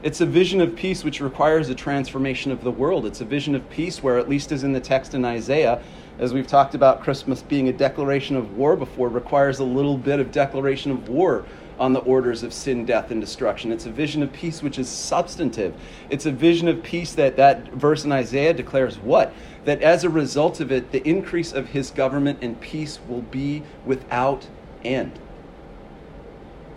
It's 0.03 0.23
a 0.23 0.27
vision 0.27 0.63
of 0.63 0.77
peace 0.77 1.05
which 1.05 1.21
requires 1.21 1.69
a 1.69 1.75
transformation 1.75 2.51
of 2.53 2.65
the 2.65 2.71
world. 2.71 3.05
It's 3.05 3.21
a 3.21 3.25
vision 3.27 3.55
of 3.55 3.69
peace 3.69 4.03
where, 4.03 4.19
at 4.19 4.31
least 4.31 4.51
as 4.51 4.65
in 4.65 4.73
the 4.73 4.81
text 4.81 5.13
in 5.13 5.25
Isaiah, 5.27 5.83
as 6.19 6.33
we've 6.33 6.47
talked 6.47 6.75
about 6.75 7.03
Christmas 7.03 7.43
being 7.43 7.69
a 7.69 7.73
declaration 7.73 8.35
of 8.37 8.57
war 8.57 8.77
before, 8.77 9.09
requires 9.09 9.59
a 9.59 9.65
little 9.65 9.99
bit 9.99 10.19
of 10.19 10.33
declaration 10.33 10.91
of 10.91 11.09
war 11.11 11.45
on 11.79 11.93
the 11.95 12.01
orders 12.01 12.43
of 12.43 12.53
sin, 12.53 12.85
death, 12.85 13.11
and 13.11 13.21
destruction. 13.21 13.73
It's 13.73 13.87
a 13.87 13.91
vision 13.91 14.23
of 14.23 14.33
peace 14.33 14.63
which 14.63 14.79
is 14.79 14.89
substantive. 14.89 15.75
It's 16.11 16.27
a 16.27 16.31
vision 16.31 16.69
of 16.69 16.83
peace 16.83 17.15
that 17.15 17.37
that 17.37 17.73
verse 17.73 18.05
in 18.05 18.13
Isaiah 18.13 18.53
declares 18.55 18.99
what? 18.99 19.35
That 19.65 19.83
as 19.83 20.05
a 20.05 20.11
result 20.11 20.61
of 20.61 20.71
it, 20.73 20.93
the 20.93 21.07
increase 21.09 21.53
of 21.53 21.69
his 21.69 21.91
government 21.91 22.39
and 22.43 22.61
peace 22.61 22.99
will 23.09 23.23
be 23.23 23.63
without 23.85 24.47
end. 24.85 25.19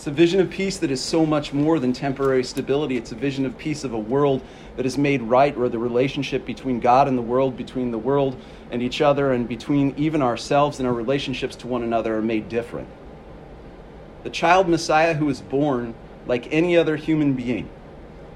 It's 0.03 0.07
a 0.09 0.11
vision 0.11 0.41
of 0.41 0.49
peace 0.49 0.79
that 0.79 0.91
is 0.91 0.99
so 1.01 1.25
much 1.25 1.53
more 1.53 1.79
than 1.79 1.93
temporary 1.93 2.43
stability. 2.43 2.97
It's 2.97 3.13
a 3.13 3.15
vision 3.15 3.45
of 3.45 3.57
peace 3.57 3.85
of 3.85 3.93
a 3.93 3.97
world 3.97 4.41
that 4.75 4.85
is 4.85 4.97
made 4.97 5.21
right, 5.21 5.57
where 5.57 5.69
the 5.69 5.79
relationship 5.79 6.45
between 6.45 6.81
God 6.81 7.07
and 7.07 7.17
the 7.17 7.21
world, 7.21 7.55
between 7.55 7.89
the 7.89 7.97
world 7.97 8.35
and 8.69 8.81
each 8.81 8.99
other, 8.99 9.31
and 9.31 9.47
between 9.47 9.93
even 9.95 10.21
ourselves 10.21 10.79
and 10.79 10.87
our 10.89 10.93
relationships 10.93 11.55
to 11.55 11.67
one 11.67 11.83
another 11.83 12.17
are 12.17 12.21
made 12.21 12.49
different. 12.49 12.89
The 14.23 14.29
child 14.29 14.67
Messiah 14.67 15.13
who 15.13 15.29
is 15.29 15.39
born 15.39 15.95
like 16.27 16.51
any 16.51 16.75
other 16.75 16.97
human 16.97 17.31
being, 17.31 17.69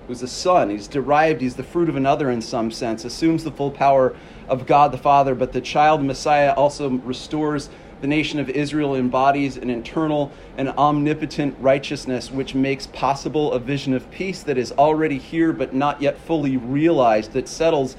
who's 0.07 0.21
a 0.21 0.27
son, 0.29 0.69
he's 0.69 0.87
derived, 0.87 1.41
he's 1.41 1.57
the 1.57 1.63
fruit 1.63 1.89
of 1.89 1.97
another 1.97 2.31
in 2.31 2.41
some 2.41 2.71
sense, 2.71 3.03
assumes 3.03 3.43
the 3.43 3.51
full 3.51 3.71
power 3.71 4.15
of 4.47 4.67
God 4.67 4.93
the 4.93 4.97
Father, 4.97 5.35
but 5.35 5.51
the 5.51 5.59
child 5.59 6.01
Messiah 6.01 6.53
also 6.53 6.91
restores 6.91 7.69
the 8.01 8.07
nation 8.07 8.39
of 8.39 8.49
Israel 8.49 8.95
embodies 8.95 9.57
an 9.57 9.69
internal 9.69 10.31
and 10.57 10.69
omnipotent 10.69 11.55
righteousness 11.59 12.31
which 12.31 12.53
makes 12.53 12.87
possible 12.87 13.53
a 13.53 13.59
vision 13.59 13.93
of 13.93 14.09
peace 14.11 14.43
that 14.43 14.57
is 14.57 14.71
already 14.73 15.17
here 15.17 15.51
but 15.51 15.73
not 15.73 16.01
yet 16.01 16.17
fully 16.17 16.57
realized, 16.57 17.33
that 17.33 17.47
settles 17.47 17.95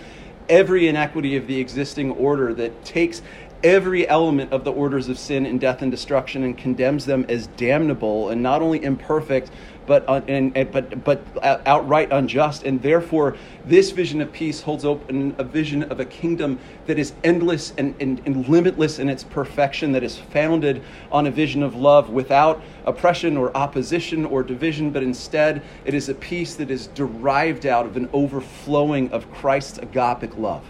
every 0.49 0.89
inequity 0.89 1.37
of 1.37 1.47
the 1.47 1.59
existing 1.59 2.13
order, 2.13 2.55
that 2.55 2.85
takes 2.85 3.23
every 3.65 4.09
element 4.09 4.53
of 4.53 4.65
the 4.65 4.73
orders 4.73 5.09
of 5.09 5.19
sin 5.19 5.45
and 5.45 5.61
death 5.61 5.83
and 5.83 5.91
destruction 5.91 6.45
and 6.45 6.57
condemns 6.57 7.05
them 7.07 7.27
as 7.29 7.49
damnable 7.49 8.29
and 8.31 8.43
not 8.43 8.63
only 8.63 8.83
imperfect 8.85 9.51
but, 9.89 10.05
and, 10.29 10.57
and, 10.57 10.71
but, 10.71 11.03
but 11.03 11.25
outright 11.43 12.13
unjust. 12.13 12.63
And 12.63 12.81
therefore, 12.81 13.37
this 13.65 13.91
vision 13.91 14.21
of 14.21 14.31
peace 14.31 14.61
holds 14.61 14.85
open 14.85 15.35
a 15.39 15.43
vision 15.43 15.83
of 15.85 15.99
a 15.99 16.05
kingdom 16.05 16.61
that 16.87 16.99
is 16.99 17.15
endless 17.25 17.73
and, 17.79 17.95
and, 17.99 18.21
and 18.27 18.47
limitless 18.49 18.99
in 19.01 19.09
its 19.09 19.25
perfection, 19.25 19.93
that 19.93 20.05
is 20.05 20.19
founded 20.19 20.83
on 21.11 21.27
a 21.27 21.31
vision 21.31 21.63
of 21.63 21.75
love 21.75 22.11
without 22.11 22.63
oppression 22.85 23.37
or 23.37 23.57
opposition 23.57 24.25
or 24.27 24.43
division, 24.43 24.91
but 24.91 25.03
instead 25.03 25.63
it 25.85 25.95
is 25.95 26.09
a 26.09 26.15
peace 26.15 26.55
that 26.55 26.71
is 26.71 26.89
derived 26.89 27.67
out 27.67 27.87
of 27.87 27.97
an 27.97 28.09
overflowing 28.13 29.11
of 29.11 29.33
Christ's 29.33 29.79
agapic 29.79 30.39
love. 30.39 30.65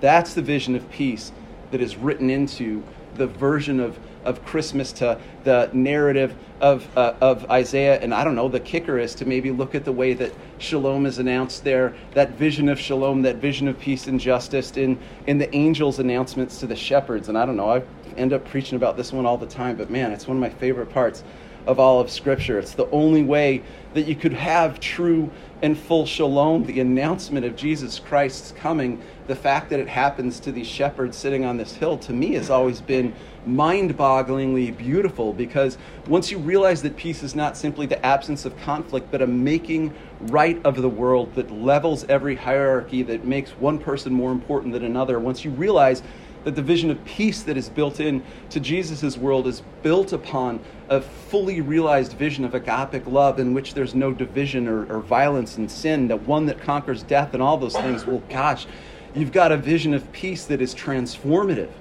That's 0.00 0.34
the 0.34 0.42
vision 0.42 0.74
of 0.74 0.90
peace 0.90 1.32
that 1.70 1.80
is 1.80 1.96
written 1.96 2.30
into 2.30 2.82
the 3.14 3.26
version 3.26 3.80
of 3.80 3.98
of 4.26 4.44
Christmas 4.44 4.92
to 4.92 5.18
the 5.44 5.70
narrative 5.72 6.34
of, 6.60 6.86
uh, 6.96 7.14
of 7.20 7.50
Isaiah. 7.50 7.98
And 8.00 8.12
I 8.12 8.24
don't 8.24 8.34
know, 8.34 8.48
the 8.48 8.60
kicker 8.60 8.98
is 8.98 9.14
to 9.16 9.24
maybe 9.24 9.50
look 9.50 9.74
at 9.74 9.84
the 9.84 9.92
way 9.92 10.12
that 10.14 10.32
shalom 10.58 11.06
is 11.06 11.18
announced 11.18 11.64
there, 11.64 11.94
that 12.12 12.32
vision 12.32 12.68
of 12.68 12.78
shalom, 12.78 13.22
that 13.22 13.36
vision 13.36 13.68
of 13.68 13.78
peace 13.78 14.06
and 14.06 14.20
justice 14.20 14.76
in, 14.76 14.98
in 15.26 15.38
the 15.38 15.54
angels' 15.54 15.98
announcements 15.98 16.60
to 16.60 16.66
the 16.66 16.76
shepherds. 16.76 17.28
And 17.28 17.38
I 17.38 17.46
don't 17.46 17.56
know, 17.56 17.70
I 17.70 17.82
end 18.16 18.32
up 18.32 18.46
preaching 18.48 18.76
about 18.76 18.96
this 18.96 19.12
one 19.12 19.26
all 19.26 19.38
the 19.38 19.46
time, 19.46 19.76
but 19.76 19.90
man, 19.90 20.12
it's 20.12 20.26
one 20.26 20.36
of 20.36 20.40
my 20.40 20.50
favorite 20.50 20.90
parts 20.90 21.22
of 21.66 21.80
all 21.80 22.00
of 22.00 22.10
Scripture. 22.10 22.58
It's 22.58 22.74
the 22.74 22.88
only 22.90 23.22
way 23.22 23.62
that 23.94 24.06
you 24.06 24.14
could 24.14 24.34
have 24.34 24.78
true 24.78 25.30
and 25.62 25.76
full 25.76 26.04
shalom, 26.04 26.64
the 26.66 26.80
announcement 26.80 27.46
of 27.46 27.56
Jesus 27.56 27.98
Christ's 27.98 28.52
coming, 28.52 29.00
the 29.26 29.34
fact 29.34 29.70
that 29.70 29.80
it 29.80 29.88
happens 29.88 30.38
to 30.40 30.52
these 30.52 30.66
shepherds 30.66 31.16
sitting 31.16 31.44
on 31.44 31.56
this 31.56 31.74
hill, 31.74 31.96
to 31.98 32.12
me 32.12 32.34
has 32.34 32.50
always 32.50 32.80
been 32.80 33.14
mind 33.46 33.96
bogglingly 33.96 34.76
beautiful 34.76 35.32
because 35.32 35.78
once 36.08 36.30
you 36.30 36.38
realize 36.38 36.82
that 36.82 36.96
peace 36.96 37.22
is 37.22 37.34
not 37.34 37.56
simply 37.56 37.86
the 37.86 38.04
absence 38.04 38.44
of 38.44 38.56
conflict, 38.58 39.10
but 39.10 39.22
a 39.22 39.26
making 39.26 39.94
right 40.22 40.60
of 40.64 40.76
the 40.76 40.88
world 40.88 41.34
that 41.34 41.50
levels 41.50 42.04
every 42.08 42.36
hierarchy, 42.36 43.02
that 43.02 43.24
makes 43.24 43.52
one 43.52 43.78
person 43.78 44.12
more 44.12 44.32
important 44.32 44.72
than 44.72 44.84
another, 44.84 45.18
once 45.18 45.44
you 45.44 45.50
realize 45.52 46.02
that 46.46 46.54
the 46.54 46.62
vision 46.62 46.92
of 46.92 47.04
peace 47.04 47.42
that 47.42 47.56
is 47.56 47.68
built 47.68 47.98
in 47.98 48.22
to 48.50 48.60
Jesus' 48.60 49.16
world 49.16 49.48
is 49.48 49.62
built 49.82 50.12
upon 50.12 50.60
a 50.88 51.00
fully 51.00 51.60
realized 51.60 52.12
vision 52.12 52.44
of 52.44 52.52
agapic 52.52 53.04
love 53.10 53.40
in 53.40 53.52
which 53.52 53.74
there's 53.74 53.96
no 53.96 54.12
division 54.12 54.68
or, 54.68 54.86
or 54.86 55.00
violence 55.00 55.56
and 55.56 55.68
sin, 55.68 56.06
that 56.06 56.22
one 56.22 56.46
that 56.46 56.60
conquers 56.60 57.02
death 57.02 57.34
and 57.34 57.42
all 57.42 57.56
those 57.56 57.74
things. 57.74 58.06
Well, 58.06 58.22
gosh, 58.28 58.68
you've 59.12 59.32
got 59.32 59.50
a 59.50 59.56
vision 59.56 59.92
of 59.92 60.12
peace 60.12 60.44
that 60.44 60.62
is 60.62 60.72
transformative 60.72 61.72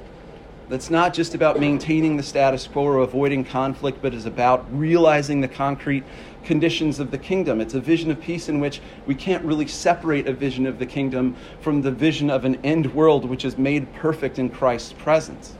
That's 0.68 0.90
not 0.90 1.14
just 1.14 1.36
about 1.36 1.60
maintaining 1.60 2.18
the 2.18 2.24
status 2.24 2.66
quo 2.66 2.86
or 2.86 2.98
avoiding 2.98 3.46
conflict, 3.46 4.00
but 4.02 4.16
is 4.16 4.26
about 4.26 4.66
realizing 4.76 5.42
the 5.42 5.48
concrete 5.48 6.04
conditions 6.46 7.00
of 7.00 7.12
the 7.12 7.18
kingdom. 7.18 7.60
It's 7.60 7.74
a 7.74 7.80
vision 7.80 8.12
of 8.12 8.22
peace 8.22 8.48
in 8.48 8.60
which 8.60 8.82
we 9.06 9.16
can't 9.16 9.44
really 9.44 9.68
separate 9.68 10.28
a 10.28 10.34
vision 10.34 10.66
of 10.66 10.80
the 10.80 10.86
kingdom 10.86 11.36
from 11.60 11.82
the 11.82 11.92
vision 11.92 12.30
of 12.30 12.46
an 12.46 12.56
end 12.64 12.94
world 12.94 13.26
which 13.26 13.44
is 13.44 13.58
made 13.58 13.94
perfect 13.96 14.40
in 14.40 14.50
Christ's 14.50 14.94
presence. 14.94 15.56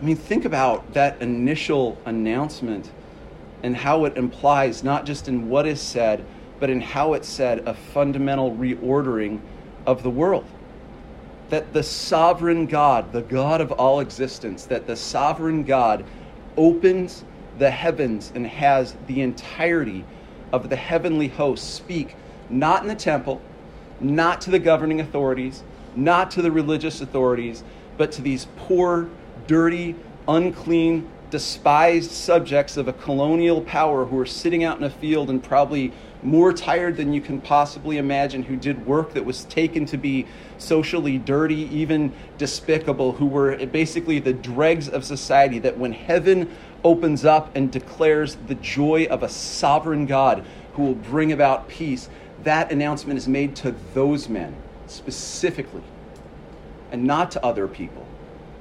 I 0.00 0.04
mean, 0.04 0.16
think 0.16 0.44
about 0.46 0.94
that 0.94 1.20
initial 1.20 1.98
announcement 2.06 2.90
and 3.62 3.76
how 3.76 4.06
it 4.06 4.16
implies, 4.16 4.82
not 4.82 5.04
just 5.04 5.28
in 5.28 5.50
what 5.50 5.66
is 5.66 5.80
said, 5.80 6.24
but 6.58 6.70
in 6.70 6.80
how 6.80 7.12
it's 7.12 7.28
said, 7.28 7.66
a 7.68 7.74
fundamental 7.74 8.56
reordering 8.56 9.40
of 9.86 10.02
the 10.02 10.10
world. 10.10 10.46
That 11.50 11.72
the 11.72 11.82
sovereign 11.82 12.66
God, 12.66 13.12
the 13.12 13.22
God 13.22 13.60
of 13.60 13.72
all 13.72 14.00
existence, 14.00 14.64
that 14.66 14.86
the 14.86 14.96
sovereign 14.96 15.64
God 15.64 16.04
opens 16.56 17.24
the 17.58 17.70
heavens 17.70 18.32
and 18.34 18.46
has 18.46 18.96
the 19.06 19.20
entirety 19.20 20.04
of 20.52 20.68
the 20.68 20.76
heavenly 20.76 21.28
host 21.28 21.74
speak, 21.74 22.16
not 22.48 22.82
in 22.82 22.88
the 22.88 22.94
temple, 22.94 23.40
not 24.00 24.40
to 24.42 24.50
the 24.50 24.58
governing 24.58 25.00
authorities, 25.00 25.62
not 25.94 26.30
to 26.32 26.42
the 26.42 26.50
religious 26.50 27.00
authorities, 27.00 27.62
but 27.96 28.12
to 28.12 28.22
these 28.22 28.46
poor, 28.56 29.08
dirty, 29.46 29.94
unclean, 30.26 31.08
despised 31.30 32.10
subjects 32.10 32.76
of 32.76 32.88
a 32.88 32.92
colonial 32.92 33.60
power 33.60 34.04
who 34.04 34.18
are 34.18 34.26
sitting 34.26 34.64
out 34.64 34.78
in 34.78 34.84
a 34.84 34.90
field 34.90 35.30
and 35.30 35.42
probably 35.42 35.92
more 36.22 36.52
tired 36.52 36.96
than 36.96 37.12
you 37.12 37.20
can 37.20 37.40
possibly 37.40 37.96
imagine, 37.96 38.42
who 38.42 38.56
did 38.56 38.84
work 38.84 39.14
that 39.14 39.24
was 39.24 39.44
taken 39.44 39.86
to 39.86 39.96
be 39.96 40.26
socially 40.58 41.16
dirty, 41.16 41.68
even 41.74 42.12
despicable, 42.36 43.12
who 43.12 43.26
were 43.26 43.56
basically 43.66 44.18
the 44.18 44.32
dregs 44.32 44.88
of 44.88 45.04
society. 45.04 45.58
That 45.58 45.78
when 45.78 45.92
heaven 45.92 46.54
opens 46.84 47.24
up 47.24 47.54
and 47.54 47.70
declares 47.70 48.36
the 48.46 48.54
joy 48.56 49.06
of 49.10 49.22
a 49.22 49.28
sovereign 49.28 50.06
God 50.06 50.44
who 50.74 50.82
will 50.84 50.94
bring 50.94 51.32
about 51.32 51.68
peace, 51.68 52.08
that 52.42 52.72
announcement 52.72 53.18
is 53.18 53.28
made 53.28 53.54
to 53.56 53.74
those 53.94 54.28
men 54.28 54.54
specifically 54.86 55.82
and 56.90 57.04
not 57.04 57.30
to 57.32 57.44
other 57.44 57.68
people. 57.68 58.06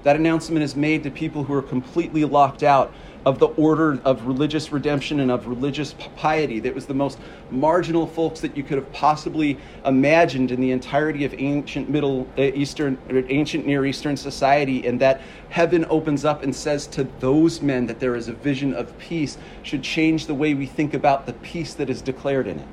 That 0.04 0.16
announcement 0.16 0.64
is 0.64 0.76
made 0.76 1.04
to 1.04 1.12
people 1.12 1.44
who 1.44 1.54
are 1.54 1.62
completely 1.62 2.26
locked 2.26 2.64
out 2.64 2.94
of 3.26 3.40
the 3.40 3.48
order 3.48 4.00
of 4.06 4.26
religious 4.26 4.72
redemption 4.72 5.20
and 5.20 5.30
of 5.32 5.48
religious 5.48 5.94
piety. 6.16 6.60
That 6.60 6.74
was 6.74 6.86
the 6.86 6.94
most 6.94 7.20
marginal 7.52 8.08
folks 8.08 8.40
that 8.42 8.56
you 8.56 8.64
could 8.64 8.78
have 8.78 8.92
possibly 8.94 9.58
imagined 9.86 10.52
in 10.52 10.62
the 10.62 10.72
entirety 10.72 11.26
of 11.26 11.34
ancient 11.38 11.90
Middle 11.90 12.28
uh, 12.38 12.42
Eastern, 12.42 12.98
ancient 13.10 13.66
Near 13.66 13.86
Eastern 13.86 14.16
society, 14.16 14.88
and 14.88 15.00
that 15.02 15.22
heaven 15.50 15.86
opens 15.90 16.26
up 16.26 16.44
and 16.44 16.56
says 16.56 16.88
to 16.88 17.04
those 17.20 17.62
men 17.62 17.86
that 17.88 18.00
there 18.00 18.16
is 18.16 18.28
a 18.28 18.34
vision 18.34 18.74
of 18.74 18.98
peace 19.00 19.38
should 19.64 19.84
change 19.84 20.28
the 20.28 20.36
way 20.36 20.54
we 20.54 20.66
think 20.66 20.94
about 20.94 21.26
the 21.26 21.34
peace 21.34 21.74
that 21.74 21.90
is 21.90 22.02
declared 22.02 22.48
in 22.48 22.60
it 22.60 22.68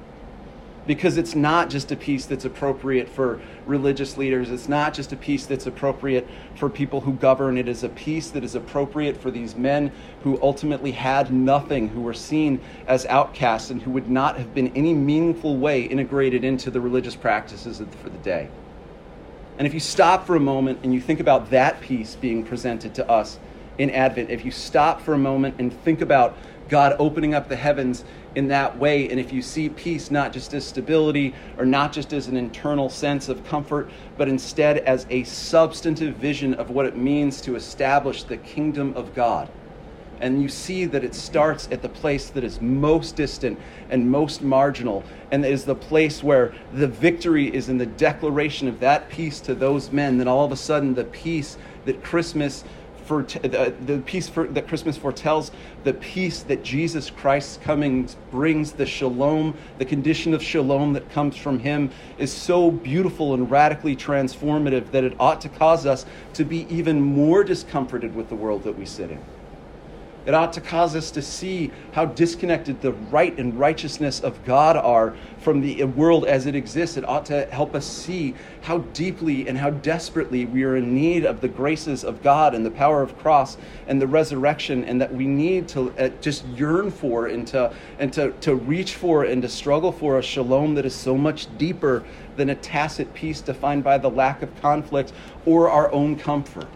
because 0.87 1.17
it's 1.17 1.35
not 1.35 1.69
just 1.69 1.91
a 1.91 1.97
peace 1.97 2.27
that's 2.27 2.45
appropriate 2.45 3.09
for 3.09 3.41
religious 3.67 4.17
leaders. 4.17 4.51
It's 4.51 4.69
not 4.69 4.95
just 4.95 5.13
a 5.13 5.17
peace 5.17 5.47
that's 5.47 5.67
appropriate 5.67 6.29
for 6.55 6.71
people 6.71 7.01
who 7.01 7.13
govern. 7.15 7.59
It 7.59 7.69
is 7.69 7.83
a 7.83 7.89
peace 7.89 8.31
that 8.31 8.45
is 8.45 8.55
appropriate 8.55 9.17
for 9.17 9.31
these 9.31 9.57
men 9.57 9.91
who 10.23 10.41
ultimately 10.41 10.93
had 10.93 11.33
nothing, 11.33 11.89
who 11.89 12.01
were 12.01 12.15
seen 12.15 12.61
as 12.87 13.05
outcasts, 13.07 13.71
and 13.71 13.83
who 13.83 13.91
would 13.91 14.09
not 14.09 14.39
have 14.39 14.55
been 14.55 14.69
any 14.77 14.95
meaningful 14.95 15.57
way 15.57 15.83
integrated 15.83 16.45
into 16.45 16.71
the 16.71 16.81
religious 16.81 17.17
practices 17.17 17.83
for 18.03 18.09
the 18.09 18.19
day. 18.19 18.49
And 19.59 19.67
if 19.67 19.75
you 19.75 19.81
stop 19.81 20.27
for 20.27 20.37
a 20.37 20.41
moment 20.41 20.81
and 20.83 20.93
you 20.93 21.01
think 21.01 21.19
about 21.19 21.51
that 21.51 21.81
peace 21.81 22.15
being 22.15 22.45
presented 22.45 22.95
to 22.97 23.11
us 23.11 23.39
in 23.79 23.91
Advent, 23.91 24.31
if 24.31 24.45
you 24.45 24.51
stop 24.51 25.01
for 25.01 25.15
a 25.15 25.19
moment 25.19 25.57
and 25.59 25.73
think 25.83 26.01
about 26.01 26.37
God 26.69 26.97
opening 26.99 27.35
up 27.35 27.49
the 27.49 27.57
heavens 27.57 28.05
in 28.35 28.49
that 28.49 28.79
way. 28.79 29.09
And 29.09 29.19
if 29.19 29.33
you 29.33 29.43
see 29.43 29.69
peace 29.69 30.11
not 30.11 30.33
just 30.33 30.53
as 30.55 30.67
stability 30.67 31.35
or 31.57 31.65
not 31.65 31.93
just 31.93 32.13
as 32.13 32.29
an 32.29 32.37
internal 32.37 32.89
sense 32.89 33.29
of 33.29 33.45
comfort, 33.45 33.91
but 34.17 34.29
instead 34.29 34.79
as 34.79 35.07
a 35.11 35.25
substantive 35.25 36.17
vision 36.17 36.55
of 36.55 36.71
what 36.71 36.87
it 36.87 36.97
means 36.97 37.41
to 37.43 37.57
establish 37.57 38.25
the 38.25 38.37
kingdom 38.37 38.95
of 38.97 39.15
God. 39.15 39.49
And 40.19 40.41
you 40.41 40.49
see 40.49 40.87
that 40.87 41.05
it 41.05 41.15
starts 41.15 41.69
at 41.71 41.83
the 41.83 41.91
place 41.91 42.31
that 42.31 42.43
is 42.43 42.61
most 42.61 43.17
distant 43.17 43.59
and 43.91 44.11
most 44.11 44.41
marginal, 44.41 45.05
and 45.31 45.45
is 45.45 45.65
the 45.65 45.75
place 45.75 46.23
where 46.23 46.55
the 46.73 46.87
victory 46.87 47.55
is 47.55 47.69
in 47.69 47.77
the 47.77 47.87
declaration 47.87 48.67
of 48.67 48.81
that 48.81 49.11
peace 49.11 49.41
to 49.41 49.55
those 49.55 49.93
men. 49.93 50.17
Then 50.17 50.27
all 50.27 50.45
of 50.45 50.53
a 50.53 50.57
sudden, 50.57 50.95
the 50.95 51.05
peace 51.05 51.59
that 51.85 52.03
Christmas 52.03 52.65
the, 53.09 53.75
the 53.85 53.99
peace 54.07 54.29
for, 54.29 54.47
that 54.49 54.69
Christmas 54.69 54.97
foretells, 54.97 55.51
the 55.85 55.95
peace 55.95 56.43
that 56.45 56.63
Jesus 56.63 57.11
Christ's 57.11 57.59
coming 57.59 58.09
brings, 58.31 58.73
the 58.73 58.87
shalom, 58.87 59.57
the 59.79 59.85
condition 59.85 60.35
of 60.35 60.43
shalom 60.43 60.93
that 60.95 61.11
comes 61.11 61.37
from 61.37 61.59
Him, 61.59 61.91
is 62.19 62.33
so 62.33 62.71
beautiful 62.71 63.35
and 63.35 63.51
radically 63.51 63.97
transformative 63.97 64.91
that 64.91 65.05
it 65.05 65.15
ought 65.19 65.41
to 65.43 65.49
cause 65.49 65.87
us 65.87 66.07
to 66.35 66.45
be 66.45 66.67
even 66.75 67.01
more 67.01 67.45
discomforted 67.45 68.15
with 68.15 68.29
the 68.29 68.35
world 68.35 68.65
that 68.65 68.79
we 68.79 68.85
sit 68.85 69.11
in. 69.11 69.21
It 70.27 70.35
ought 70.35 70.53
to 70.55 70.61
cause 70.61 70.97
us 70.97 71.13
to 71.13 71.23
see 71.23 71.71
how 71.93 72.05
disconnected 72.05 72.83
the 72.83 72.93
right 72.93 73.39
and 73.39 73.57
righteousness 73.57 74.21
of 74.21 74.45
God 74.45 74.77
are 74.77 75.15
from 75.39 75.61
the 75.61 75.85
world 75.85 76.27
as 76.27 76.47
it 76.47 76.57
exists. 76.57 76.97
It 76.97 77.09
ought 77.09 77.27
to 77.27 77.47
help 77.47 77.77
us 77.77 77.87
see 77.87 78.35
how 78.63 78.79
deeply 78.79 79.47
and 79.47 79.57
how 79.57 79.71
desperately 79.71 80.45
we 80.45 80.65
are 80.65 80.75
in 80.75 80.93
need 80.93 81.25
of 81.25 81.41
the 81.41 81.49
graces 81.49 82.03
of 82.03 82.25
God 82.25 82.57
and 82.57 82.67
the 82.67 82.73
power 82.73 83.03
of 83.03 83.17
cross 83.19 83.57
and 83.87 84.03
the 84.03 84.09
resurrection, 84.09 84.83
and 84.83 85.01
that 85.01 85.15
we 85.15 85.27
need 85.29 85.69
to 85.69 85.93
uh, 85.97 86.09
just 86.21 86.45
yearn 86.47 86.91
for 86.91 87.29
and, 87.29 87.47
to, 87.47 87.73
and 88.01 88.13
to, 88.15 88.33
to 88.41 88.57
reach 88.57 88.97
for 88.97 89.23
and 89.23 89.41
to 89.43 89.49
struggle 89.49 89.93
for 89.93 90.19
a 90.19 90.23
shalom 90.23 90.75
that 90.75 90.85
is 90.85 90.95
so 90.95 91.17
much 91.17 91.47
deeper 91.57 92.03
than 92.37 92.51
a 92.51 92.55
tacit 92.57 93.15
peace 93.15 93.41
defined 93.41 93.85
by 93.85 93.97
the 93.97 94.11
lack 94.11 94.43
of 94.43 94.61
conflict 94.61 95.13
or 95.45 95.71
our 95.71 95.93
own 95.93 96.17
comfort. 96.17 96.67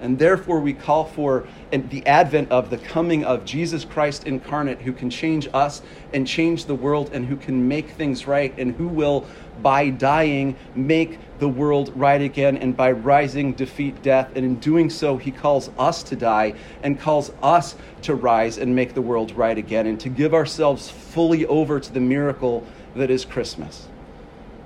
And 0.00 0.18
therefore, 0.18 0.60
we 0.60 0.74
call 0.74 1.04
for 1.04 1.46
the 1.72 2.06
advent 2.06 2.50
of 2.50 2.70
the 2.70 2.78
coming 2.78 3.24
of 3.24 3.44
Jesus 3.44 3.84
Christ 3.84 4.26
incarnate, 4.26 4.80
who 4.80 4.92
can 4.92 5.10
change 5.10 5.48
us 5.52 5.82
and 6.14 6.26
change 6.26 6.66
the 6.66 6.74
world, 6.74 7.10
and 7.12 7.26
who 7.26 7.36
can 7.36 7.66
make 7.66 7.90
things 7.90 8.26
right, 8.26 8.56
and 8.58 8.74
who 8.76 8.86
will, 8.86 9.26
by 9.60 9.90
dying, 9.90 10.56
make 10.76 11.18
the 11.40 11.48
world 11.48 11.92
right 11.96 12.22
again, 12.22 12.56
and 12.56 12.76
by 12.76 12.92
rising, 12.92 13.52
defeat 13.52 14.00
death. 14.02 14.30
And 14.36 14.44
in 14.44 14.56
doing 14.60 14.88
so, 14.88 15.16
he 15.16 15.32
calls 15.32 15.70
us 15.78 16.02
to 16.04 16.16
die 16.16 16.54
and 16.82 16.98
calls 16.98 17.32
us 17.42 17.74
to 18.02 18.14
rise 18.14 18.58
and 18.58 18.74
make 18.74 18.94
the 18.94 19.02
world 19.02 19.32
right 19.32 19.58
again, 19.58 19.86
and 19.86 19.98
to 20.00 20.08
give 20.08 20.32
ourselves 20.32 20.88
fully 20.88 21.44
over 21.46 21.80
to 21.80 21.92
the 21.92 22.00
miracle 22.00 22.64
that 22.94 23.10
is 23.10 23.24
Christmas. 23.24 23.88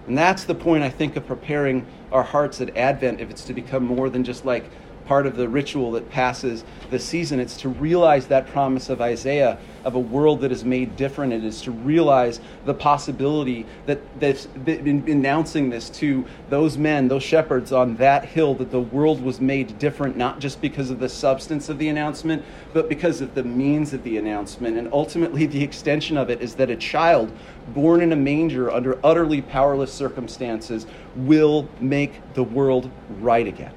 And 0.06 0.18
that's 0.18 0.44
the 0.44 0.54
point, 0.54 0.82
I 0.82 0.90
think, 0.90 1.16
of 1.16 1.26
preparing 1.26 1.86
our 2.10 2.22
hearts 2.22 2.60
at 2.60 2.76
Advent, 2.76 3.20
if 3.20 3.30
it's 3.30 3.44
to 3.44 3.54
become 3.54 3.84
more 3.84 4.10
than 4.10 4.24
just 4.24 4.44
like 4.44 4.64
part 5.04 5.26
of 5.26 5.36
the 5.36 5.48
ritual 5.48 5.92
that 5.92 6.08
passes 6.10 6.64
the 6.90 6.98
season. 6.98 7.40
It's 7.40 7.56
to 7.58 7.68
realize 7.68 8.26
that 8.26 8.46
promise 8.48 8.88
of 8.88 9.00
Isaiah 9.00 9.58
of 9.84 9.94
a 9.94 9.98
world 9.98 10.40
that 10.42 10.52
is 10.52 10.64
made 10.64 10.96
different. 10.96 11.32
It 11.32 11.44
is 11.44 11.62
to 11.62 11.70
realize 11.70 12.40
the 12.64 12.74
possibility 12.74 13.66
that, 13.86 14.00
that, 14.20 14.46
in 14.66 15.04
announcing 15.08 15.70
this 15.70 15.90
to 15.90 16.24
those 16.50 16.78
men, 16.78 17.08
those 17.08 17.22
shepherds 17.22 17.72
on 17.72 17.96
that 17.96 18.24
hill, 18.24 18.54
that 18.54 18.70
the 18.70 18.80
world 18.80 19.20
was 19.20 19.40
made 19.40 19.78
different, 19.78 20.16
not 20.16 20.38
just 20.38 20.60
because 20.60 20.90
of 20.90 21.00
the 21.00 21.08
substance 21.08 21.68
of 21.68 21.78
the 21.78 21.88
announcement, 21.88 22.44
but 22.72 22.88
because 22.88 23.20
of 23.20 23.34
the 23.34 23.42
means 23.42 23.92
of 23.92 24.02
the 24.04 24.18
announcement. 24.18 24.76
And 24.76 24.88
ultimately, 24.92 25.46
the 25.46 25.62
extension 25.62 26.16
of 26.16 26.30
it 26.30 26.40
is 26.40 26.54
that 26.56 26.70
a 26.70 26.76
child 26.76 27.32
born 27.74 28.00
in 28.00 28.12
a 28.12 28.16
manger 28.16 28.70
under 28.70 28.98
utterly 29.04 29.42
powerless 29.42 29.92
circumstances 29.92 30.86
will 31.16 31.68
make 31.80 32.12
the 32.34 32.42
world 32.42 32.90
right 33.20 33.46
again. 33.46 33.72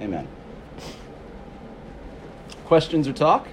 Amen. 0.00 0.28
Questions 2.66 3.08
or 3.08 3.12
talk? 3.12 3.48